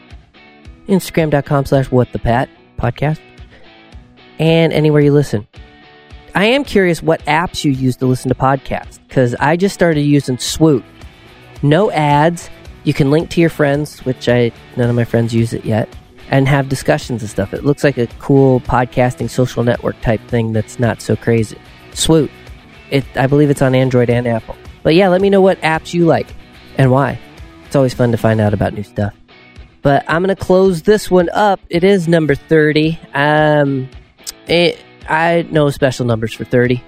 Instagram.com 0.87 1.65
slash 1.65 1.89
whatthepatpodcast, 1.89 3.19
and 4.39 4.71
anywhere 4.73 5.01
you 5.01 5.11
listen. 5.11 5.47
I 6.35 6.45
am 6.45 6.65
curious 6.65 7.01
what 7.01 7.23
apps 7.25 7.63
you 7.63 7.71
use 7.71 7.95
to 7.97 8.05
listen 8.05 8.27
to 8.27 8.35
podcasts 8.35 8.99
because 9.07 9.35
I 9.35 9.55
just 9.55 9.73
started 9.73 10.01
using 10.01 10.37
Swoot. 10.37 10.83
No 11.63 11.89
ads. 11.91 12.49
You 12.83 12.93
can 12.93 13.09
link 13.09 13.29
to 13.31 13.41
your 13.41 13.49
friends, 13.49 14.01
which 14.01 14.27
I 14.27 14.51
none 14.75 14.89
of 14.89 14.95
my 14.95 15.05
friends 15.05 15.33
use 15.33 15.53
it 15.53 15.63
yet, 15.65 15.87
and 16.29 16.47
have 16.47 16.69
discussions 16.69 17.21
and 17.21 17.29
stuff. 17.29 17.53
It 17.53 17.63
looks 17.63 17.83
like 17.83 17.97
a 17.97 18.07
cool 18.19 18.59
podcasting 18.61 19.29
social 19.29 19.63
network 19.63 19.99
type 20.01 20.21
thing 20.27 20.53
that's 20.53 20.79
not 20.79 21.01
so 21.01 21.15
crazy. 21.15 21.57
Swoot. 21.93 22.31
It 22.91 23.05
I 23.15 23.27
believe 23.27 23.49
it's 23.49 23.61
on 23.61 23.75
Android 23.75 24.09
and 24.09 24.27
Apple. 24.27 24.55
But 24.83 24.95
yeah, 24.95 25.07
let 25.07 25.21
me 25.21 25.29
know 25.29 25.41
what 25.41 25.59
apps 25.61 25.93
you 25.93 26.05
like 26.05 26.27
and 26.77 26.91
why. 26.91 27.19
It's 27.65 27.75
always 27.75 27.93
fun 27.93 28.11
to 28.11 28.17
find 28.17 28.39
out 28.39 28.53
about 28.53 28.73
new 28.73 28.83
stuff. 28.83 29.13
But 29.81 30.03
I'm 30.07 30.21
gonna 30.21 30.35
close 30.35 30.83
this 30.83 31.09
one 31.09 31.29
up. 31.29 31.59
It 31.69 31.83
is 31.83 32.07
number 32.07 32.35
thirty. 32.35 32.99
Um, 33.13 33.89
it 34.47 34.83
I 35.09 35.47
know 35.51 35.69
special 35.69 36.05
numbers 36.05 36.33
for 36.33 36.45
30. 36.45 36.83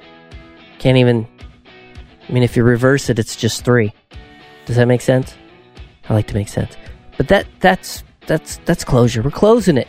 Can't 0.80 0.98
even. 0.98 1.28
I 2.28 2.32
mean, 2.32 2.44
if 2.44 2.58
you 2.58 2.64
reverse 2.64 3.10
it, 3.10 3.20
it's 3.20 3.36
just 3.36 3.64
three. 3.64 3.94
Does 4.66 4.76
that 4.76 4.88
make 4.88 5.02
sense? 5.02 5.36
I 6.10 6.14
like 6.14 6.28
to 6.28 6.34
make 6.34 6.50
sense. 6.50 6.76
But 7.16 7.30
that 7.30 7.48
that's 7.60 8.04
that's 8.28 8.58
that's 8.66 8.84
closure. 8.84 9.22
We're 9.22 9.32
closing 9.32 9.78
it. 9.78 9.88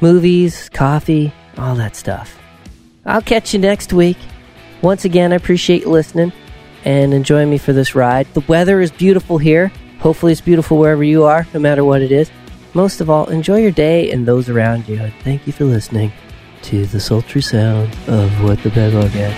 Movies, 0.00 0.68
coffee, 0.70 1.32
all 1.56 1.74
that 1.76 1.94
stuff. 1.94 2.38
I'll 3.06 3.22
catch 3.22 3.52
you 3.52 3.60
next 3.60 3.92
week. 3.92 4.16
Once 4.80 5.04
again, 5.04 5.32
I 5.32 5.36
appreciate 5.36 5.82
you 5.82 5.90
listening 5.90 6.32
and 6.84 7.14
enjoying 7.14 7.50
me 7.50 7.58
for 7.58 7.72
this 7.72 7.94
ride. 7.94 8.26
The 8.34 8.40
weather 8.40 8.80
is 8.80 8.90
beautiful 8.90 9.38
here. 9.38 9.70
Hopefully, 10.00 10.32
it's 10.32 10.40
beautiful 10.40 10.78
wherever 10.78 11.04
you 11.04 11.24
are, 11.24 11.46
no 11.54 11.60
matter 11.60 11.84
what 11.84 12.02
it 12.02 12.10
is. 12.10 12.30
Most 12.74 13.00
of 13.00 13.10
all, 13.10 13.26
enjoy 13.26 13.60
your 13.60 13.70
day 13.70 14.10
and 14.10 14.26
those 14.26 14.48
around 14.48 14.88
you. 14.88 15.00
And 15.00 15.14
thank 15.22 15.46
you 15.46 15.52
for 15.52 15.64
listening 15.64 16.12
to 16.62 16.86
the 16.86 17.00
sultry 17.00 17.42
sound 17.42 17.92
of 18.08 18.42
What 18.42 18.62
the 18.62 18.70
Pat 18.70 18.92
Podcast. 18.92 19.34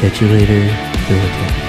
Catch 0.00 0.22
you 0.22 0.28
later. 0.28 1.65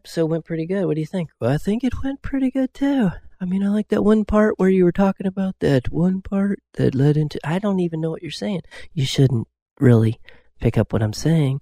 Episode 0.00 0.30
went 0.30 0.46
pretty 0.46 0.64
good. 0.64 0.86
What 0.86 0.94
do 0.94 1.00
you 1.00 1.06
think? 1.06 1.28
Well, 1.38 1.50
I 1.50 1.58
think 1.58 1.84
it 1.84 2.02
went 2.02 2.22
pretty 2.22 2.50
good 2.50 2.72
too. 2.72 3.10
I 3.38 3.44
mean, 3.44 3.62
I 3.62 3.68
like 3.68 3.88
that 3.88 4.02
one 4.02 4.24
part 4.24 4.54
where 4.58 4.70
you 4.70 4.84
were 4.84 4.92
talking 4.92 5.26
about 5.26 5.56
that 5.60 5.92
one 5.92 6.22
part 6.22 6.60
that 6.74 6.94
led 6.94 7.18
into. 7.18 7.38
I 7.44 7.58
don't 7.58 7.80
even 7.80 8.00
know 8.00 8.10
what 8.10 8.22
you're 8.22 8.30
saying. 8.30 8.62
You 8.94 9.04
shouldn't 9.04 9.46
really 9.78 10.18
pick 10.58 10.78
up 10.78 10.94
what 10.94 11.02
I'm 11.02 11.12
saying. 11.12 11.60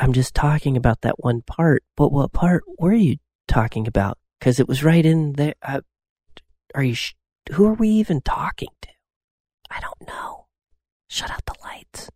I'm 0.00 0.14
just 0.14 0.34
talking 0.34 0.78
about 0.78 1.02
that 1.02 1.22
one 1.22 1.42
part. 1.42 1.84
But 1.94 2.10
what 2.10 2.32
part 2.32 2.64
were 2.78 2.94
you 2.94 3.16
talking 3.48 3.86
about? 3.86 4.16
Because 4.40 4.58
it 4.58 4.66
was 4.66 4.82
right 4.82 5.04
in 5.04 5.34
there. 5.34 5.54
Uh, 5.62 5.82
are 6.74 6.82
you? 6.82 6.94
Sh- 6.94 7.12
who 7.52 7.66
are 7.66 7.74
we 7.74 7.90
even 7.90 8.22
talking 8.22 8.70
to? 8.80 8.88
I 9.70 9.80
don't 9.80 10.08
know. 10.08 10.46
Shut 11.08 11.30
out 11.30 11.44
the 11.44 11.54
lights. 11.62 12.08